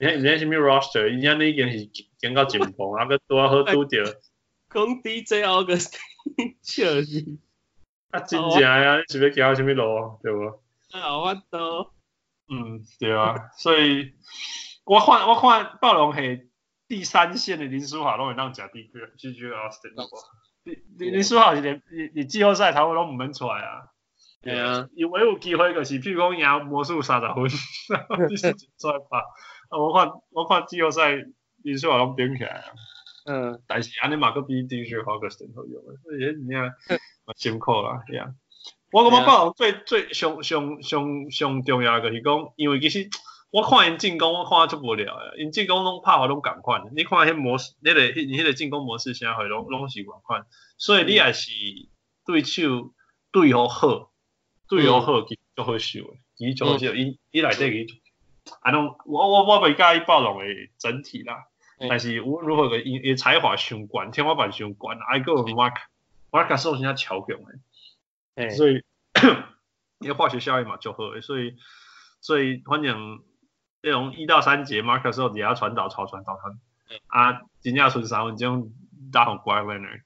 [0.00, 1.02] 你看，你看什么 roster？
[1.02, 1.86] 人家那已经是
[2.18, 4.02] 讲到紧绷，啊个多好拄着。
[4.72, 5.94] 讲 DJ August，
[6.62, 7.38] 笑死。
[8.10, 10.62] 啊，真正啊，你是要行什么路，对不？
[10.96, 11.90] 啊，我都。
[12.48, 14.14] 嗯，对啊，所以
[14.84, 16.48] 我看我看暴龙系
[16.88, 19.92] 第三线的林书豪拢会当食 DJ Austin，
[20.64, 23.90] 林林林书豪是连你你季后赛他会拢唔免出来啊。
[24.42, 27.44] 对啊，因为有机会就是，譬如讲赢魔术三十分，
[28.30, 29.22] 你是出来拍。
[29.70, 31.24] 我看我看季后赛，
[31.64, 32.64] 你说好像变起来啊。
[33.26, 36.62] 嗯，但是安尼马克比 DJ Augustin 好用，所以你看
[37.24, 38.34] 蛮辛苦啦，对啊。
[38.92, 43.08] 我感觉暴龙最最上上上上重要就是讲，因为其实
[43.52, 50.44] 我看因进攻，我看足无聊诶，因进攻拢拍法拢共款，你看迄模式，你个你迄个进攻模式啥会拢拢是共款，
[50.76, 51.52] 所以你也是
[52.24, 52.92] 对手
[53.30, 54.10] 对好好，
[54.68, 57.92] 对好好其实就好受诶，其实就好受，伊伊内底个，
[58.60, 61.46] 啊拢我我我袂介意暴龙诶整体啦，
[61.88, 65.76] 但是无论如何个伊伊才华上悬，天花板上悬，还个 Mark
[66.30, 67.36] Mark 是现在超强
[68.36, 68.50] 诶。
[68.50, 68.82] 所以，
[69.98, 71.56] 因为化学效应嘛，就好诶，所以，
[72.20, 73.20] 所以反正
[73.82, 76.58] 那种一到三节，Marcus 时候底下传导、超传导传，
[77.08, 78.72] 啊，真正剩三分钟
[79.12, 80.02] 打很乖 winner，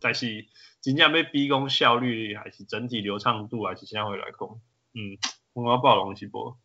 [0.00, 0.46] 但是
[0.82, 4.48] 真正要逼宫效率还是整体流畅度还是现在会来讲，
[4.94, 5.16] 嗯，
[5.54, 6.58] 我要暴龙是波，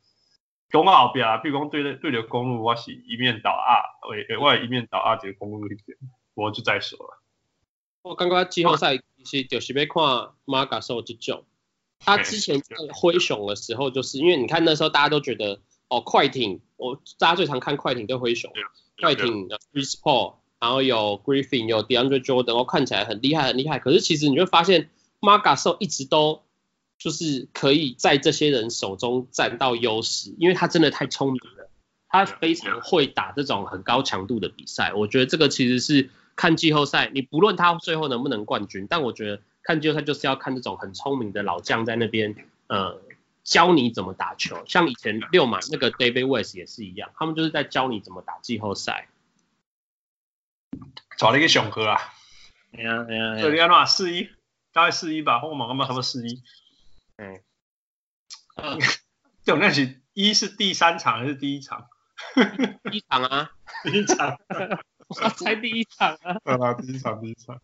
[0.71, 5.97] 公路后边，比如讲对对对着公路，我是一面倒啊，喂，我一面倒啊，这个公路一边，
[6.33, 7.21] 我就再说了。
[8.03, 11.45] 我感觉季后赛其实就是要看马卡索这种，
[11.99, 15.59] 他之前在灰熊的时候，就是因为你看那时候大家都觉得
[15.89, 18.51] 哦，快艇，我大家最常看快艇对灰熊，
[19.01, 24.89] 快艇的 Chris Paul，然后有 Griffin，有 DeAndre Jordan，然后，看起来很厉害很厉害，可是其实你会发现
[25.19, 26.43] 马卡索一直都
[26.97, 31.69] 就是可以在这些人手中占到优势，因为他真的太聪明了，
[32.07, 36.09] 他非常会打这种很高强度的比赛，我觉得这个其实是。
[36.39, 42.35] 看季后赛，你不论他最后能不能冠军，但我觉得看季后赛就是要看这种很聪明的老将在那边，
[42.67, 43.01] 呃，
[43.43, 44.63] 教你怎么打球。
[44.67, 49.09] 像以前六马那个 David West 也是一样，他们就是在教你怎么打季后赛。
[51.17, 51.99] 找了一个熊哥啊，
[52.73, 54.29] 哎呀哎呀，这里要多四一，
[54.71, 56.43] 大概四一吧，后面干嘛差不多四一。
[57.17, 57.41] 嗯，
[59.43, 61.87] 这种那是一是第三场还是第一场？
[62.89, 63.51] 第一场啊，
[63.83, 64.37] 第一场。
[65.09, 66.37] 我才第一场啊！
[66.43, 67.61] 对啊，第一场，第一场。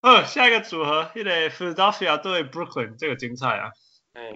[0.00, 3.72] 呃，下一个组合，一个 Philadelphia 对 Brooklyn，这个精彩啊！
[4.14, 4.32] 哎，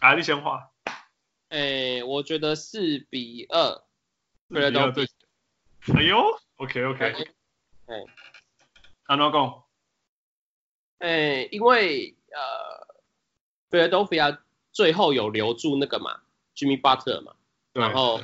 [0.00, 0.70] 啊，你先画。
[1.50, 3.84] 哎，我觉得四比二。
[4.48, 5.06] Philadelphia。
[5.94, 7.04] 哎呦，OK OK。
[7.86, 8.04] 哎，
[9.04, 9.64] 安怎讲？
[11.00, 12.86] 哎，因为呃
[13.70, 14.38] ，Philadelphia
[14.72, 16.20] 最后有留住那个嘛
[16.56, 17.34] ，Jimmy Butler 嘛，
[17.72, 18.20] 然后。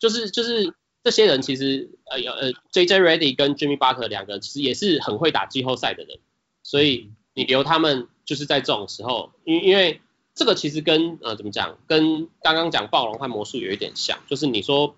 [0.00, 6.18] 就是就是这些人其实呃有呃 JJ Redick 跟 Jimmy Butler 两个其实也是很会打季后赛的人，
[6.64, 10.00] 所以你留他们就是在这种时候，因因为
[10.34, 14.96] 这个其实跟呃怎么讲，跟刚刚讲暴龙和魔术有一点像，就是你说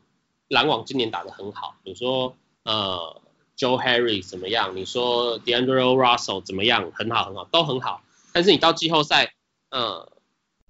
[0.49, 3.21] 篮网今年打得很好，你说呃
[3.57, 9.35] Joe Harris 怎么样，你说 D'Angelo Russell 怎么样，很好很好都很好，但是你到季后赛
[9.71, 10.13] 呃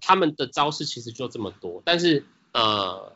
[0.00, 3.12] 他们的招式其实就这么多，但是呃。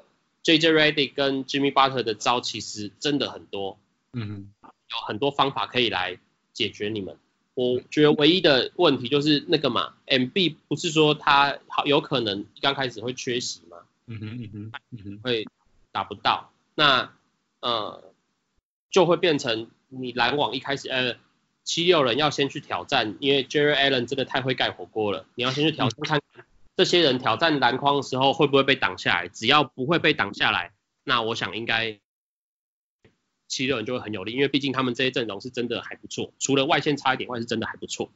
[0.46, 3.80] JJ Redick 跟 Jimmy Butler 的招其实真的很多，
[4.12, 6.20] 嗯，有很多方法可以来
[6.52, 7.18] 解决你们。
[7.54, 15.44] 我觉得唯一的问题就是那个嘛，MB 不是说他好有可能刚开始会缺席嘛，嗯哼嗯哼嗯哼，会
[15.90, 17.10] 打不到，那
[17.58, 18.04] 呃
[18.96, 21.16] 就会变成你篮网一开始呃
[21.64, 26.18] 七六人要先去挑战，因为 Jarrett Allen 真的太会盖火锅了，你要先去挑战看。
[26.18, 26.42] 嗯
[26.78, 29.28] 这些人挑战篮筐的时候会不会被挡下来？
[29.28, 30.72] 只要不会被挡下来，
[31.04, 31.98] 那我想应该
[33.48, 38.10] 七六人就会很有力，因为毕竟他们这些阵容是真的还不错，除了外线差一点外，是真的还不错。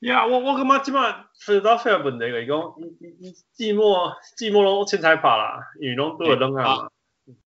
[0.00, 6.90] 呀、yeah，我我感觉基本上是到非常问题个，伊讲伊伊伊季末季末拢凊彩拍啦，因为拢都有扔啊嘛。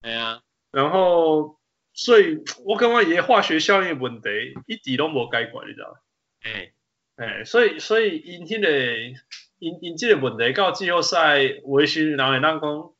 [0.03, 0.41] 对啊。
[0.73, 1.59] 然后，
[2.05, 4.29] 所以我感觉伊化学效应问题
[4.67, 6.01] 一直拢无解决，你知道？
[6.43, 6.73] 哎
[7.17, 9.21] 哎，所以所以因迄个。
[9.61, 12.93] 因因即个问题到季后赛，维新然后会当讲，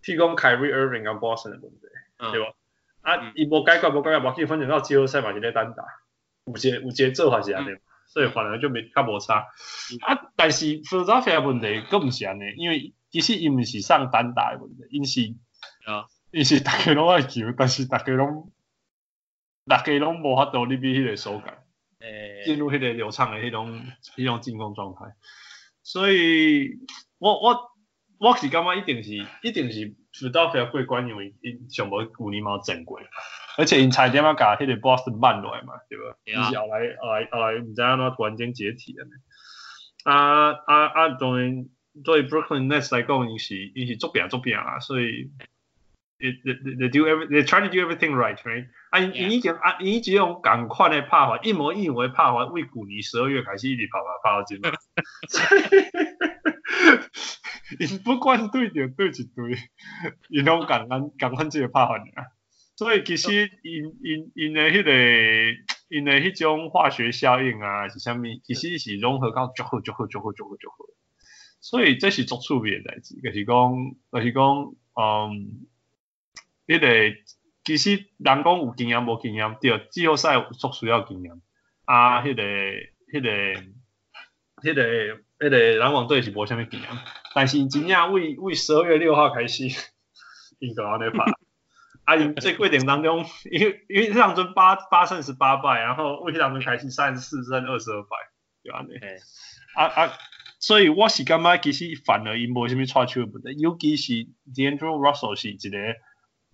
[0.00, 1.88] 提供 Kyrie Irving 跟 Boston 的问题，
[2.18, 2.52] 嗯、对吧？
[3.00, 5.82] 啊，伊无解决无解决，无去分享到季后赛嘛，是咧单打，
[6.46, 7.76] 有节有节奏还是安尼，
[8.06, 9.48] 所以反而就没较无差。
[9.90, 15.20] 嗯、啊，但是 Philadelphia 问题佫毋是安尼，因为其实伊毋是上单打的问题，因是
[15.84, 18.50] 啊，因是逐个拢爱球，但是逐个拢
[19.66, 21.62] 逐个拢无法度你比迄个手感，
[22.00, 25.14] 诶，进入迄个流畅的迄种迄种进攻状态。
[25.84, 26.80] 所以
[27.18, 27.70] 我我
[28.18, 29.12] 我是感觉一定是
[29.42, 33.00] 一定是直到非要过关，因为因上无旧年嘛整过，
[33.56, 36.16] 而且因差点仔甲迄个 Boston 慢落来嘛，对吧？
[36.24, 39.10] 伊.是后来后来后来毋知安怎突然间解体了呢。
[40.04, 41.08] 啊啊啊！
[41.10, 41.66] 当然
[42.04, 45.30] 对 Brooklyn Nets 来讲，伊是伊是足拼足拼啊，所以
[46.32, 48.68] ，they they do every they try to do everything right，right？
[48.90, 54.70] 啊，你已经啊，因这种赶快的拍法，一模一模的拍法，为旧年十二月开始一直跑跑跑到今嘛。
[57.78, 59.58] 因 不管对着对一对，
[60.28, 62.04] 因拢赶赶赶快这个拍法尔。
[62.76, 64.90] 所以其实因因因的迄个
[65.88, 68.22] 因的迄种化学效应啊，是啥物？
[68.44, 70.76] 其实是融合到足好足好足好足好足好。
[71.60, 73.72] 所以这是足趣味的代志，就是讲，
[74.12, 74.44] 就是讲，
[75.00, 75.66] 嗯，
[76.66, 77.16] 迄、那个
[77.64, 81.32] 其实人讲有经验无经验，对，季后赛足需要经验。
[81.84, 83.64] 啊，迄、那个迄、那个迄、
[84.62, 86.88] 那个迄、那个篮网队是无啥物经验，
[87.34, 89.64] 但是真正为为十二月六号开始，
[90.60, 91.24] 应该安尼拍。
[92.04, 98.16] 啊，因这过程当中，因为因为这场阵八八胜十八败，然后为这场阵开始三十四胜二十二败，
[98.62, 98.90] 对安尼。
[99.74, 100.12] 啊啊。
[100.60, 104.12] 所以我是感觉其实反而因无啥物错手不得，尤其是
[104.54, 105.78] D'Angelo Russell 是一个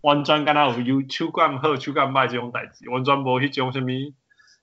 [0.03, 3.89] 完全敢若有有手感好手感歹即种代志，完全无迄种啥物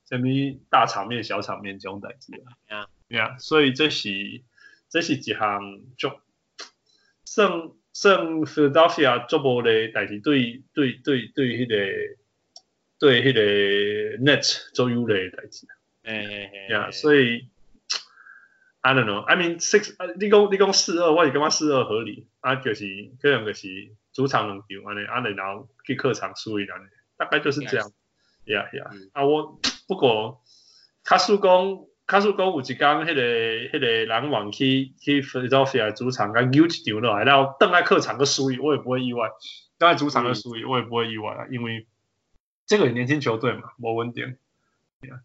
[0.06, 2.34] 啥物大场面小场面即种代志
[2.68, 2.88] 啊。
[3.10, 4.42] Yeah，所以这是
[4.90, 5.62] 这是一项
[5.98, 6.12] 足
[7.26, 12.18] 算算 Philadelphia 足无咧代志，对对对对迄个
[13.00, 15.68] 对迄个 Nets 足有利的代志。
[16.04, 16.74] 诶诶诶。
[16.74, 17.50] Yeah，所以。
[18.82, 19.22] I don't know.
[19.22, 19.94] I mean six.
[20.18, 22.28] 你讲你讲四二，我是感觉四二合理。
[22.40, 22.86] 啊，就是
[23.22, 23.68] 可能就是
[24.14, 26.86] 主场两球，安尼安尼然后去客场输一安尼，
[27.18, 27.92] 大概就是这样。
[28.46, 29.10] Yeah yeah、嗯。
[29.14, 30.42] 啊，我不过
[31.04, 33.22] 卡叔讲卡叔讲有一天迄个
[33.70, 39.30] 迄个篮网去去 Philadelphia 主场跟 U 一场落来，然后等来客场个输，我也不会意外。
[39.78, 41.88] 等在主场个输，我也不会意外啊，因为
[42.66, 44.38] 这个年轻球队嘛，无稳定。
[45.02, 45.20] Yeah.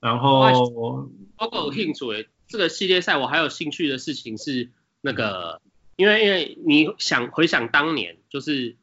[0.00, 0.40] 然后
[0.72, 2.28] 我我有兴趣的。
[2.48, 4.70] 这个系列赛我还有兴趣的事情是
[5.02, 5.60] 那个，
[5.96, 8.74] 因为因为你想回想当年，就是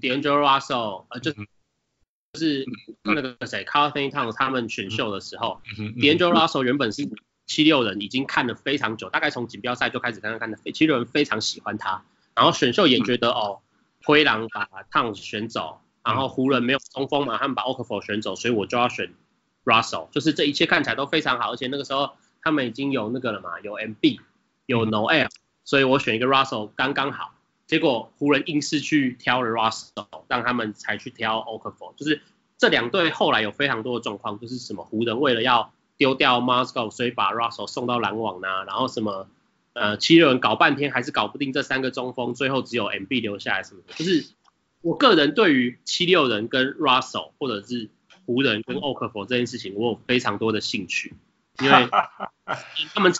[0.00, 2.64] D'Angelo Russell 呃，就就是
[3.02, 7.10] 那个谁 Karl-Anthony Towns 他们选秀的时候，D'Angelo Russell 原本是
[7.46, 12.04] 七六人已经看了非常久，大概从锦标赛就开始看看的，七六人非常喜欢他，
[12.36, 13.58] 然后选秀也觉得哦，
[14.04, 19.12] 灰狼把 Towns 选走，然后湖人没有中锋嘛，他们把 Okafor 选走，所以我就要选
[19.64, 22.12] Russell，就是这一切看起来都非常好，而且那个时候。
[22.42, 24.20] 他们已经有那个了嘛，有 MB，
[24.66, 25.28] 有 Noel，
[25.64, 27.34] 所以我选一个 Russell 刚刚好。
[27.66, 31.94] 结果湖人硬是去挑了 Russell，让他们才去挑 Okafor。
[31.96, 32.20] 就是
[32.58, 39.28] 这两队后来有非常多的状况，就是什么湖人为了要丢掉 Mozgov，所以把 Russell 送到篮网呐，然后什么
[39.72, 43.94] 呃七六人搞半天还是搞不定这三个中锋，最后只有 MB 留下来什么的。
[43.94, 44.26] 就是
[44.82, 47.88] 我个人对于七六人跟 Russell 或者是
[48.26, 51.14] 湖人跟 Okafor 这件事情，我有非常多的兴趣。
[51.60, 51.88] 因为
[52.94, 53.12] 他们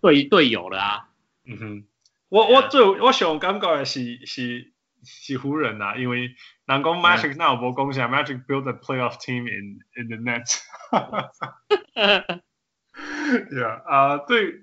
[0.00, 1.08] 队队友了啊。
[1.44, 1.86] 嗯哼，
[2.28, 4.72] 我我最我想感觉的是是
[5.04, 10.44] 是湖人啊，因为人讲 Magic 那有无贡献，Magic build a playoff team in in the net。
[13.50, 14.62] Yeah 啊，对，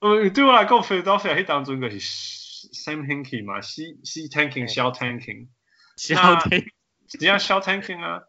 [0.00, 1.98] 嗯，对我来讲，Philadelphia 迄当中个是
[2.72, 5.48] Sam Hinkie 嘛，是是 tanking 小 tanking，
[5.96, 6.70] 小 tanking，
[7.06, 8.22] 只要小 tanking 啊。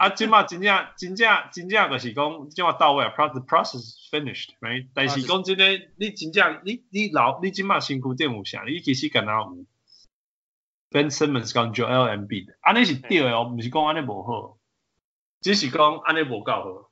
[0.00, 4.88] 啊，即马真正真正真正就是讲，即马到位啊，process process finished，right？
[4.94, 5.64] 但是讲真个，
[5.96, 8.64] 你真正你你老你即马身躯顶有啥？
[8.64, 9.66] 你其实敢若有
[10.90, 14.56] Ben Simmons 跟 Joel Embiid，安尼是对的哦，毋是讲安尼无好，
[15.42, 16.90] 只是讲安尼无够好，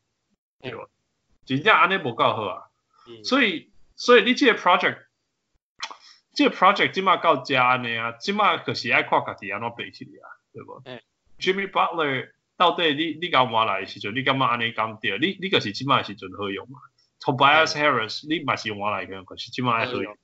[0.60, 0.84] 对吧？
[1.46, 2.68] 真正安尼无够好啊，
[3.24, 4.98] 所以所以你即个 project，
[6.34, 10.82] 即个 project 即马到遮安尼啊，即马就是爱看家己安怎爬起来啊，对不
[11.38, 12.32] ？Jimmy Butler。
[12.58, 15.16] 到底你你刚换来的时阵，你感觉安尼讲对？
[15.20, 16.80] 你你个是即摆时阵好用嘛
[17.20, 20.18] ？Tobias Harris 你嘛是换来个，可是即摆好用。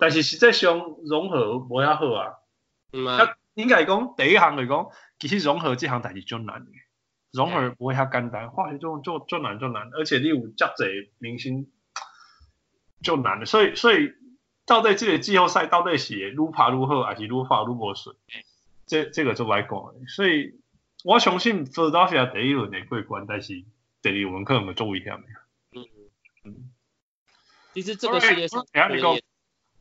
[0.00, 2.32] 但是实际上融合无遐好啊。
[2.94, 3.36] 嗯啊。
[3.52, 4.86] 应该讲第一项来讲，
[5.18, 6.70] 其实融合这项代志最难的。
[7.30, 11.70] 融合无遐简单，化学作用做做难做难，而且你有遮济明星
[13.02, 13.44] 就难的。
[13.44, 14.14] 所以所以
[14.64, 18.16] 到底这个季后赛到底是愈拍愈好，还是愈拍愈无顺？
[18.86, 19.70] 这这个就来讲，
[20.08, 20.58] 所以。
[21.04, 23.64] 我相信 Philadelphia 第一轮会过关，但是
[24.02, 25.12] 第二轮可能会做危险。
[25.72, 25.84] 嗯
[26.44, 26.70] 嗯。
[27.74, 28.58] 其实这个系列赛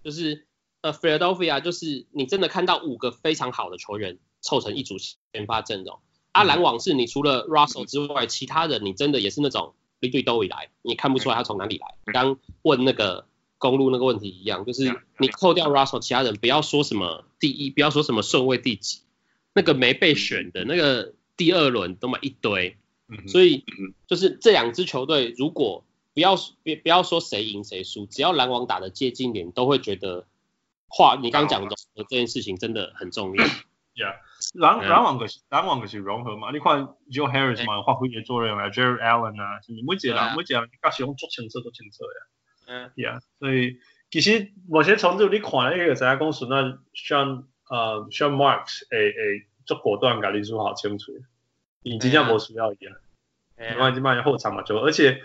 [0.04, 0.48] 就是
[0.82, 6.00] 呃 Philadelphia 就是你真的看到五个非常好的球员凑成一组先发阵容。
[6.32, 11.96] 啊，篮网是你除了 Russell 之外，其他人你真的也是那种一队都以来，你看不出来他从哪里来。
[12.14, 13.26] 刚问那个
[13.58, 19.02] 公路那个问题一样，就是你扣掉 Russell，其他人不要说什么第一，不要说什么顺位第几。
[19.60, 22.77] 那个没被选的那个第二轮都嘛一堆，
[23.27, 23.65] 所以
[24.07, 25.84] 就是这两支球队，如果
[26.14, 30.26] 不要别不要说谁赢谁输，只要篮网打的接近点，都会觉得
[30.88, 33.45] 话你刚讲的这件事情真的很重要。
[33.99, 34.15] Yeah，
[34.53, 36.52] 篮篮网个篮网个是融合嘛？
[36.53, 42.19] 你看 Joe Harris 嘛，发挥也做人啊，Jarrett Allen 啊，是每一个人每一个人甲是用足清楚足清楚呀。
[42.68, 43.80] 嗯，Yeah，所以
[44.10, 51.12] 其实某些程度你看那个在公司那像呃像 Marks 诶诶足果断，甲你做好清楚，
[51.84, 52.96] 你真正无需要伊啊，
[53.58, 55.22] 另外即摆后场嘛就而且。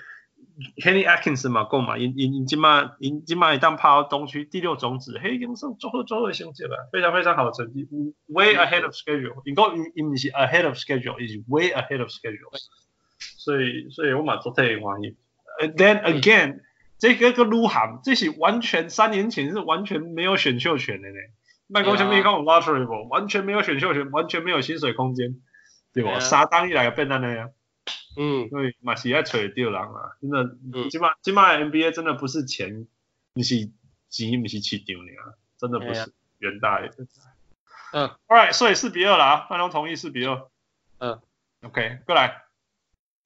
[0.77, 7.89] Kenny Atkinson 嘛，够嘛，因因因今嘛，因今嘛一旦跑到东区第六种子，嘿，用上最后最后的成绩了，非常非常好的成绩
[8.29, 9.43] ，way ahead of schedule。
[9.47, 12.53] 应该因因唔是 ahead of schedule，is way ahead of schedule。
[13.19, 15.17] 所以所以我嘛做太欢喜。
[15.59, 16.61] Then again，
[16.99, 21.17] 这个个鹿晗，这是完全三年前是完全没有选秀权的呢。
[21.67, 25.41] 麦克前面讲 lottery 不，完全没有选秀权，完全没有薪水空间，
[25.93, 26.19] 对吧？
[26.21, 27.51] 沙当一来个变那样。
[28.17, 32.87] 嗯，所以嘛是爱找对人啊，真的，起码起码 NBA 真的不是钱，
[33.33, 33.69] 你是
[34.09, 36.81] 钱，不是市场啊，真的不是远大。
[36.81, 36.95] 的。
[37.93, 40.49] 嗯，All right，所以四比二了啊，范东同意四比二。
[40.99, 41.21] 嗯
[41.63, 42.45] ，OK，过来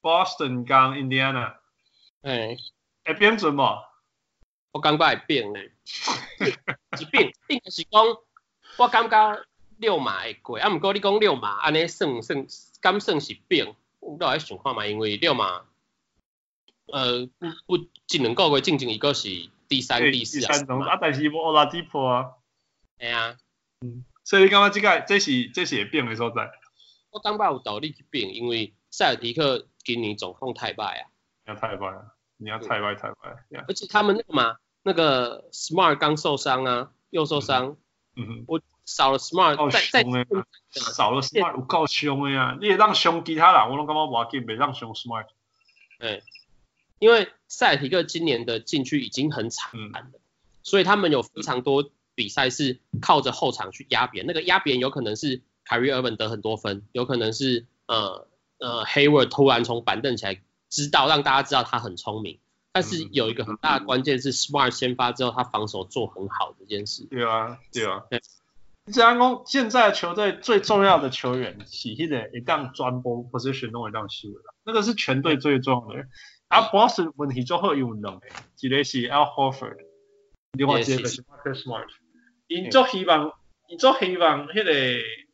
[0.01, 1.57] ，Boston 跟 Indiana，
[2.21, 2.55] 哎，
[3.05, 3.83] 会变准吗？
[4.71, 5.71] 我感觉会变嘞，
[6.99, 8.03] 一变应该是讲，
[8.79, 9.45] 我感觉
[9.77, 12.47] 六码会过，啊，毋过你讲六码，安尼算算，
[12.79, 13.75] 敢算是变？
[13.99, 15.65] 我都还想看嘛，因为六嘛，
[16.87, 17.27] 呃，
[17.67, 20.55] 不不只能够为进前一个是第三、第四啊。
[20.89, 22.31] 啊，但是无奥拉迪波啊。
[22.97, 23.35] 系啊。
[23.81, 24.05] 嗯。
[24.23, 26.49] 所以你感觉这个这是这是会变的所在？
[27.09, 31.11] 我感觉有道理去变，因为塞尔提克今年状况太败啊。
[31.47, 32.13] 要太败啊！
[32.37, 33.45] 你要太败太败。
[33.67, 37.75] 而且他们那个嘛，那个 Smart 刚受伤啊，又受伤。
[38.15, 38.45] 嗯哼。
[38.47, 38.61] 我。
[38.89, 42.57] 少了 smart，在在少了 smart 有够凶的呀！
[42.59, 45.27] 你也让凶其他人，我拢感觉无要紧，别让凶 smart。
[45.99, 46.21] 哎，
[46.97, 50.13] 因为塞尔提克今年的禁区已经很惨了，嗯、
[50.63, 54.27] 所以他们有非常多比赛是靠着后场去压别人。
[54.27, 62.39] 那个压别人有可能是 Kyrie Irving 得很多分，有可能是呃呃 Hayward 突然从板凳起来，知道让大家知道他很聪明。
[62.71, 67.03] 但是有一个很大的关键是 smart 先发之后，他防守做很好这件事。
[67.05, 68.03] 对啊，对啊。
[68.89, 76.07] 对这样讲，现在球队最重要的球员是迄个一当专攻 position 拢会当修的，那个是全队最重要的。
[76.47, 78.27] 啊，Boston 问题就好有两个，
[78.59, 79.77] 一个是 Al Horford，
[80.53, 81.85] 另外一个是 Marcus Smart。
[82.47, 83.31] 因就希望，
[83.67, 84.71] 因就希望迄个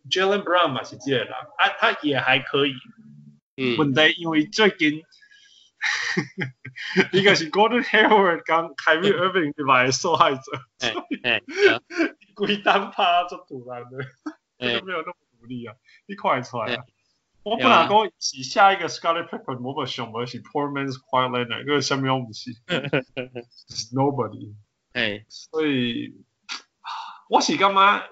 [0.09, 2.73] Jaylen Brown 嘛是这个人，啊，他也还可以。
[3.55, 3.77] 嗯。
[3.77, 5.01] 问题因为最近，
[7.13, 9.89] 一个是 Gordon Hayward 跟 Kyrie Irving 对吧？
[9.91, 10.41] 受害者。
[11.23, 11.41] 哎
[12.35, 13.97] 规单趴做突然的，
[14.59, 15.73] 欸、就没有那么努力啊！
[16.05, 16.83] 你快出来啊！
[16.83, 16.85] 欸、
[17.43, 22.51] 我本来讲是下一个 Scottie Pippen，我不想我是 Poor Man's Kawhi Leonard，因为下面我不是
[23.93, 24.53] ，Nobody。
[24.93, 26.25] 哎，所以
[27.29, 28.09] 我是感觉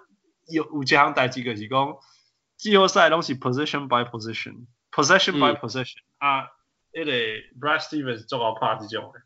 [0.47, 1.97] 有有一项代志个是讲
[2.57, 6.47] 季后赛拢是 position by position，possession by possession、嗯、啊，
[6.93, 7.11] 那个
[7.59, 9.21] Brad Stevens 做好拍这种的。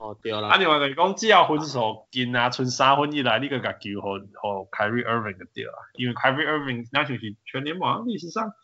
[0.00, 0.48] 哦，对啦。
[0.48, 5.72] 啊，另外个讲，只要分数近啊，剩三分以内，你个个球和和 Kyrie Irving 个对啦。
[5.92, 8.54] 因为 Kyrie Irving 那就是全联盟历史上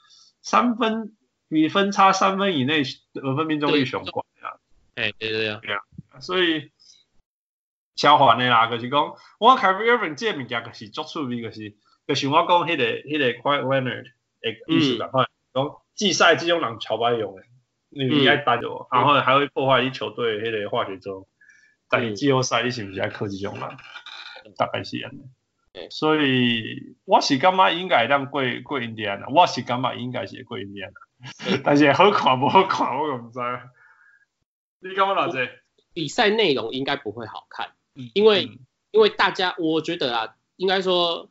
[0.41, 1.15] 三分
[1.51, 2.83] 比分差三分以内
[3.13, 4.57] 得分命中率上冠啊。
[4.95, 5.61] 哎，对对对。
[5.61, 6.73] 对啊，所以
[7.95, 11.75] 交换的啦，就是讲，我 Kyrie Irving 这物件就是足趣味，就是
[12.07, 14.07] 就是我讲迄个迄个 Kawhi Leonard
[14.41, 15.11] 诶意思啦，
[15.53, 17.43] 讲季赛这种人超歹用诶。
[18.05, 21.29] 你爱打球，然后还会破坏你球队迄个化学作用。
[21.89, 23.77] 但你季后赛你是不是爱科技用啦？
[24.57, 25.23] 大概是安尼。
[25.91, 31.59] 所以我是感觉应该让过过印第安纳，我是感觉应该是过印第安纳。
[31.65, 33.41] 但是好看不好看，我唔知。
[34.81, 35.63] 你感觉哪只？
[35.93, 37.71] 比赛内容应该不会好看，
[38.13, 38.59] 因为、嗯、
[38.91, 41.31] 因为大家我觉得啊，应该说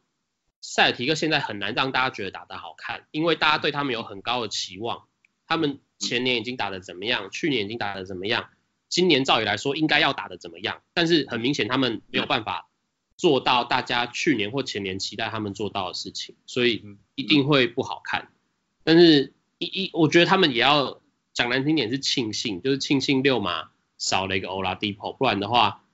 [0.62, 5.08] 塞尔提克现在很难让大家觉得打得好看，因为大家对他们有很高的期望，
[5.48, 5.80] 他们。
[5.98, 7.30] 前年已经打的怎么样？
[7.32, 8.50] 去年已经打的怎么样？
[8.90, 10.82] 今年照理来说应该要打的怎么样？
[10.94, 12.68] 但是很明显他们没有办法
[13.16, 16.84] 做到大家去年或前年期待他们做到的事情，所以
[17.16, 18.28] 一定会不好看。
[18.84, 21.02] 但是一一我觉得他们也要
[21.34, 25.86] 讲难听点是庆幸，就是庆幸六马少了一个 Oladipo，不然的话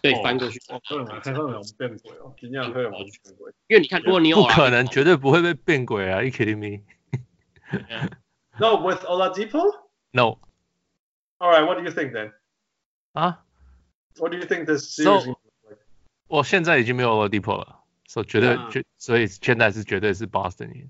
[0.00, 0.60] 对翻过去。
[0.68, 1.20] 哦，能
[1.76, 3.52] 变鬼哦，今年可能变鬼。
[3.66, 6.84] 因为你看，如果你有，不可能，绝对不会被变鬼啊！Are you kidding me？
[8.59, 9.71] No, with Oladipo?
[10.11, 10.39] No.
[11.39, 12.31] All right, what do you think then?
[13.13, 13.39] 啊？
[14.17, 15.25] What do you think this series?
[15.25, 15.39] So,
[16.27, 20.89] 我现在已经没有 Oladipo 了，所以绝对绝，所以现在是绝对是 Boston 赢。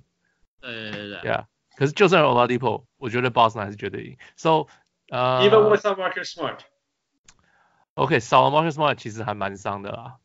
[0.61, 1.19] 对对对。
[1.21, 1.45] Yeah，
[1.75, 4.17] 可是就算有 Oladipo，我觉得 Boston 还是绝对赢。
[4.35, 4.67] So，
[5.09, 5.41] 呃。
[5.41, 10.17] Even without Marcus Smart。OK，少了 Marcus Smart 其实还蛮伤的啦。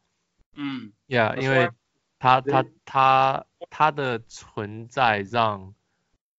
[0.55, 0.93] 嗯。
[1.09, 1.71] Yeah，因为。
[2.23, 5.73] 他他他他的存在让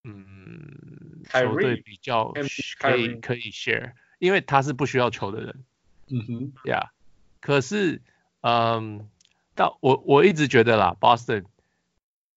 [0.06, 2.32] 嗯球队比较
[2.78, 5.64] 可以可以 share，因为他是不需要球的人。
[6.08, 6.88] 嗯哼，，Yeah，
[7.40, 8.00] 可是
[8.40, 9.08] 嗯，
[9.54, 11.44] 到我我一直觉得啦，Boston。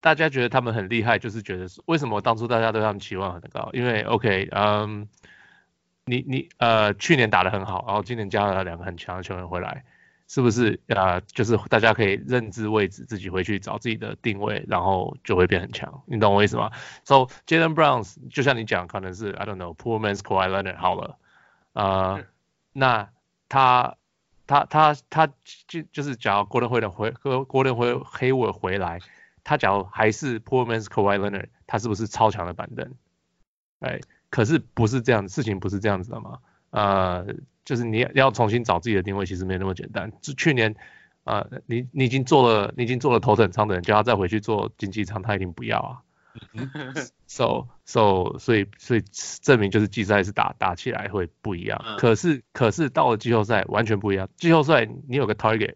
[0.02, 3.70] 大家觉得他们很厉害，就是觉得为什么当初大家对他们期望很高？
[3.74, 5.10] 因为 OK，嗯，
[6.06, 9.84] 你你呃去年打得很好，然后今年加了两个很强的球员回来，
[10.30, 16.04] 是不是呃就是大家可以认知位置，自己回去找自己的定位，然后就会变很强？
[16.06, 16.72] 你懂我意思吗
[17.04, 21.18] ？So Jalen Brown 就像你讲，可能是 I don't know，Poor man's Kawhi Leonard 好了，
[21.74, 22.24] 呃，
[22.72, 23.10] 那
[23.50, 23.98] 他
[24.48, 25.28] 他他他
[25.68, 27.74] 就就是假如 Gordon Hayward 回和 Gordon
[28.04, 29.00] Hayward 回来。
[29.42, 32.94] 他假如还是 poor man's Kawhi Leonard，他是不是超强的板凳？
[33.80, 34.00] 哎，
[34.30, 36.38] 可是不是这样，事情不是这样子的嘛？
[36.70, 37.26] 呃，
[37.70, 40.12] 就是你要重新找自己的定位，其实没那么简单。
[40.24, 40.76] 就去年，
[41.24, 46.02] 呃，你你已经做了，你已经做了头等舱的人，叫他再回去做经济舱，他一定不要啊。
[47.28, 49.04] so so 所以所以
[49.44, 51.80] 证明就是季赛是打打起来会不一样。
[52.00, 54.28] 可是可是到了季后赛完全不一样。
[54.36, 55.76] 季后赛你有个 target，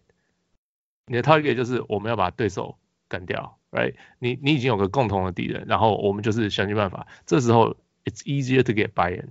[1.06, 2.76] 你的 target 就是我们要把对手
[3.08, 3.56] 干掉。
[3.70, 7.06] Right，你你已经有个共同的敌人，然后我们就是想尽办法。
[7.24, 9.30] 这时候，it's easier to get buy-in.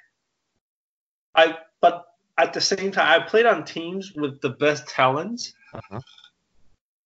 [1.35, 2.05] I but
[2.37, 5.53] at the same time I played on teams with the best talents.
[5.73, 6.01] Uh-huh.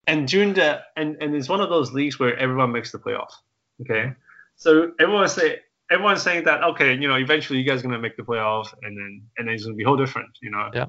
[0.08, 3.34] And during the and and it's one of those leagues where everyone makes the playoffs.
[3.82, 4.14] Okay,
[4.56, 5.60] so everyone say
[5.92, 8.98] everyone's saying that okay, you know, eventually you guys are gonna make the playoffs, and
[8.98, 10.70] then and then it's gonna be whole different, you know.
[10.74, 10.86] Yeah.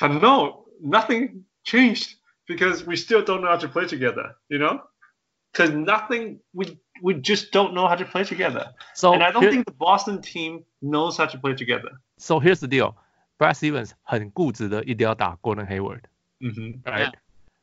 [0.00, 2.16] But no, nothing changed
[2.48, 4.82] because we still don't know how to play together, you know?
[5.52, 8.73] Because nothing, we we just don't know how to play together.
[8.93, 11.99] So and I don't here, think the Boston team knows how to play together.
[12.17, 12.95] So here's the deal.
[13.37, 16.01] Brad Stevens 很固执的一定要打 Gordon Hayward。
[16.39, 17.13] 嗯哼，right？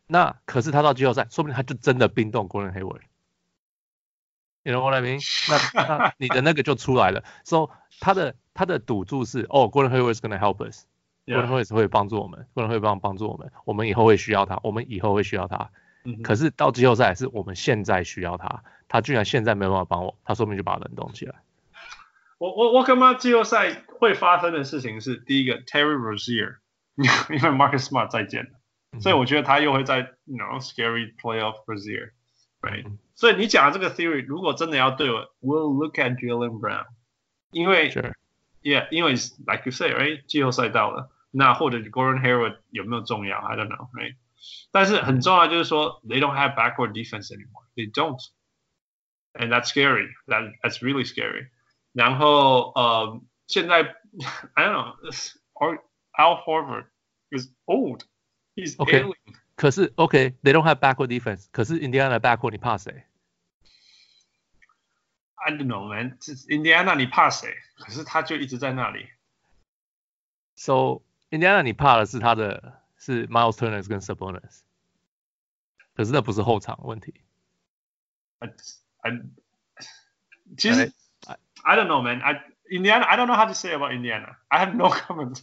[0.06, 5.20] 那可是他到季后赛，说不定他就真的冰冻 Gordon Hayward。You know what I mean？
[5.48, 7.24] 那那你的那个就出来了。
[7.44, 10.84] So 他的他的赌注是，哦，Gordon Hayward is gonna help us。
[11.24, 15.70] 可能会会帮助我们，可能会帮帮助我们，我们以后会需要他，我们以后会需要他。
[16.03, 21.35] 嗯、可是到季后赛是我们现在需要他，他居然现在没办法帮我，他说不定就把他冷冻起来。
[22.37, 26.57] 我我我干嘛季后赛会发生的事情是第一个 Terry Rozier，
[26.95, 28.51] 因为 Marcus Smart 再见了，
[28.91, 36.85] 嗯、所以我觉得他又会在 you know scary playoff Rozier，right？、嗯、所以你讲的这个 theory 如果真的要对我，we'll look at Jaylen Brown，
[37.51, 37.91] 因为
[38.61, 40.23] yeah，因为 like you say，right？
[40.25, 41.09] 季后赛到了。
[41.29, 44.15] 那或者 Gordon Hayward 有没有重要？I don't know, right？
[44.70, 47.66] 但是很重要就是说，they don't have backward defense anymore.
[47.74, 48.18] They don't,
[49.34, 50.08] and that's scary.
[50.26, 51.48] That that's really scary.
[51.92, 53.94] 然后呃，现在
[54.54, 55.78] I don't know,
[56.18, 56.86] Al Horford
[57.30, 58.04] is old.
[58.54, 59.02] He's okay.
[59.02, 59.36] ailing.
[59.56, 61.46] 可是 OK, they don't have backward defense.
[61.52, 63.04] 可是 Indiana backward 你怕谁？
[65.34, 66.18] I don't know, man.
[66.48, 67.54] Indiana 你怕谁？
[67.76, 69.08] 可是他就一直在那里。
[70.54, 74.60] So 印第安纳你怕的是他的 是 Miles Turner 跟 Sabonis，
[75.94, 77.14] 可是那不是后场问题。
[78.38, 78.48] I,
[79.02, 79.22] I,
[80.56, 80.92] 其实
[81.26, 82.20] I, I don't know man.
[82.20, 84.36] I Indiana I don't know how to say about Indiana.
[84.48, 85.42] I have no comment.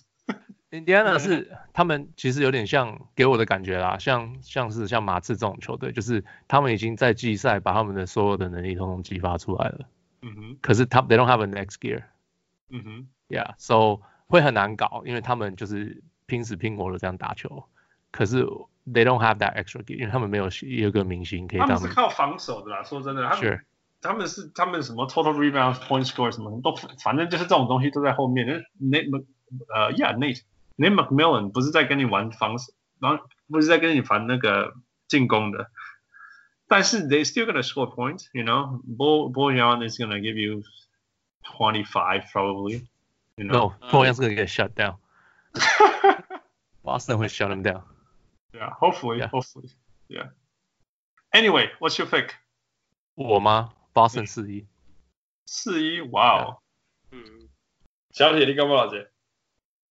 [0.72, 9.90] 印第安纳是他们其实有点像给我的感觉啦，像像是像马刺这种球队，就是他们已经在季赛把他们的所有的能力通通激发出来了。
[10.22, 10.58] 嗯哼。
[10.62, 12.04] 可是他 they don't have a next gear。
[12.70, 13.08] 嗯哼。
[13.30, 17.65] Yeah, so 会很难搞，因为他们就是 拼死拼活的这样打球。
[18.11, 18.45] 可是
[18.87, 21.61] they don't have that extra gear，因为他们没有一个明星可以。
[21.61, 23.67] 他们是靠防守的啦，说真的，他们是
[24.01, 28.47] 他们是他们什么 total rebound、point score 什么都，反正就是这种东西都在后面。
[28.81, 29.25] Nate
[29.75, 30.43] 呃，Yeah Nate
[30.77, 34.75] Nate McMillan 不是在跟你玩防守，然后不是在跟你玩那个
[35.09, 35.71] 进攻的。
[36.69, 38.81] 但是 they still gonna score points，you know。
[38.97, 40.63] Bojan is gonna give you
[41.43, 42.83] twenty five probably。
[43.37, 43.53] You know?
[43.53, 44.95] No, Bojan's gonna get shut down.
[46.84, 47.84] Boston will shut him down.
[48.54, 49.28] Yeah, hopefully, yeah.
[49.28, 49.70] hopefully,
[50.08, 50.30] yeah.
[51.34, 52.34] Anyway, what's your pick?
[53.16, 53.72] 我吗？
[53.94, 54.66] Boston 四一。
[55.46, 56.62] 四一，哇哦。
[57.12, 57.50] 嗯。
[58.12, 59.12] 小铁，你干嘛老姐？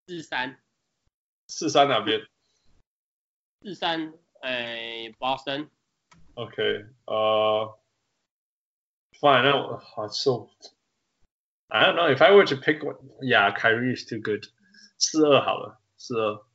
[0.07, 0.59] 四三。
[1.49, 2.27] 四三哪边？
[3.62, 5.69] 四三， 哎，Boston。
[6.35, 6.85] Okay.
[7.07, 7.73] Uh,
[9.20, 9.45] fine.
[9.45, 10.51] I don't, uh, so
[11.70, 12.97] I don't know if I were to pick one.
[13.20, 14.47] Yeah, Kyrie is too good.
[15.12, 16.46] 四二好了，四二，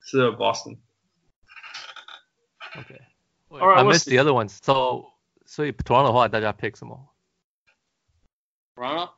[0.00, 0.78] 四二 Boston.
[2.76, 3.00] OK。
[3.50, 4.58] All right, I missed the other ones.
[4.62, 5.12] So
[5.46, 7.08] 所以 Toronto 的话，大家 pick 什么
[8.74, 9.12] ？Toronto。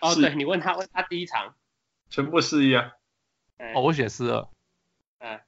[0.00, 1.54] 哦，对你问他问他第一场。
[2.10, 2.92] 全部四一啊！
[3.56, 4.48] 哎哦，我选四二。
[5.18, 5.40] 嗯，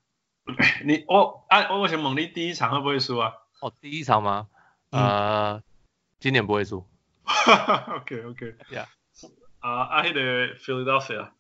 [0.84, 4.48] 你我啊，我选猛力第一场会不会输啊哦，第一场吗？
[4.90, 5.62] 嗯呃，
[6.18, 6.88] 今年不会输。
[7.24, 8.56] ？OK OK。
[8.70, 8.86] Yeah.
[9.60, 11.30] 啊，啊，迄个 Philadelphia，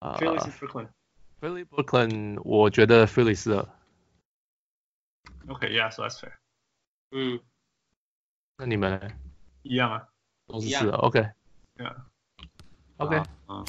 [0.00, 0.88] 呃 Philly 是 Brooklyn。
[1.40, 3.68] Philly Brooklyn，我觉得 Philly 四二。
[5.48, 6.32] OK，yeah，so that's fair。
[7.12, 7.40] 嗯，
[8.56, 9.10] 那你们呢
[9.62, 10.06] 一样啊。
[10.46, 10.96] 都是一样四二？
[10.98, 11.30] OK
[11.76, 11.96] Yeah。
[12.98, 13.22] OK。
[13.48, 13.64] 嗯。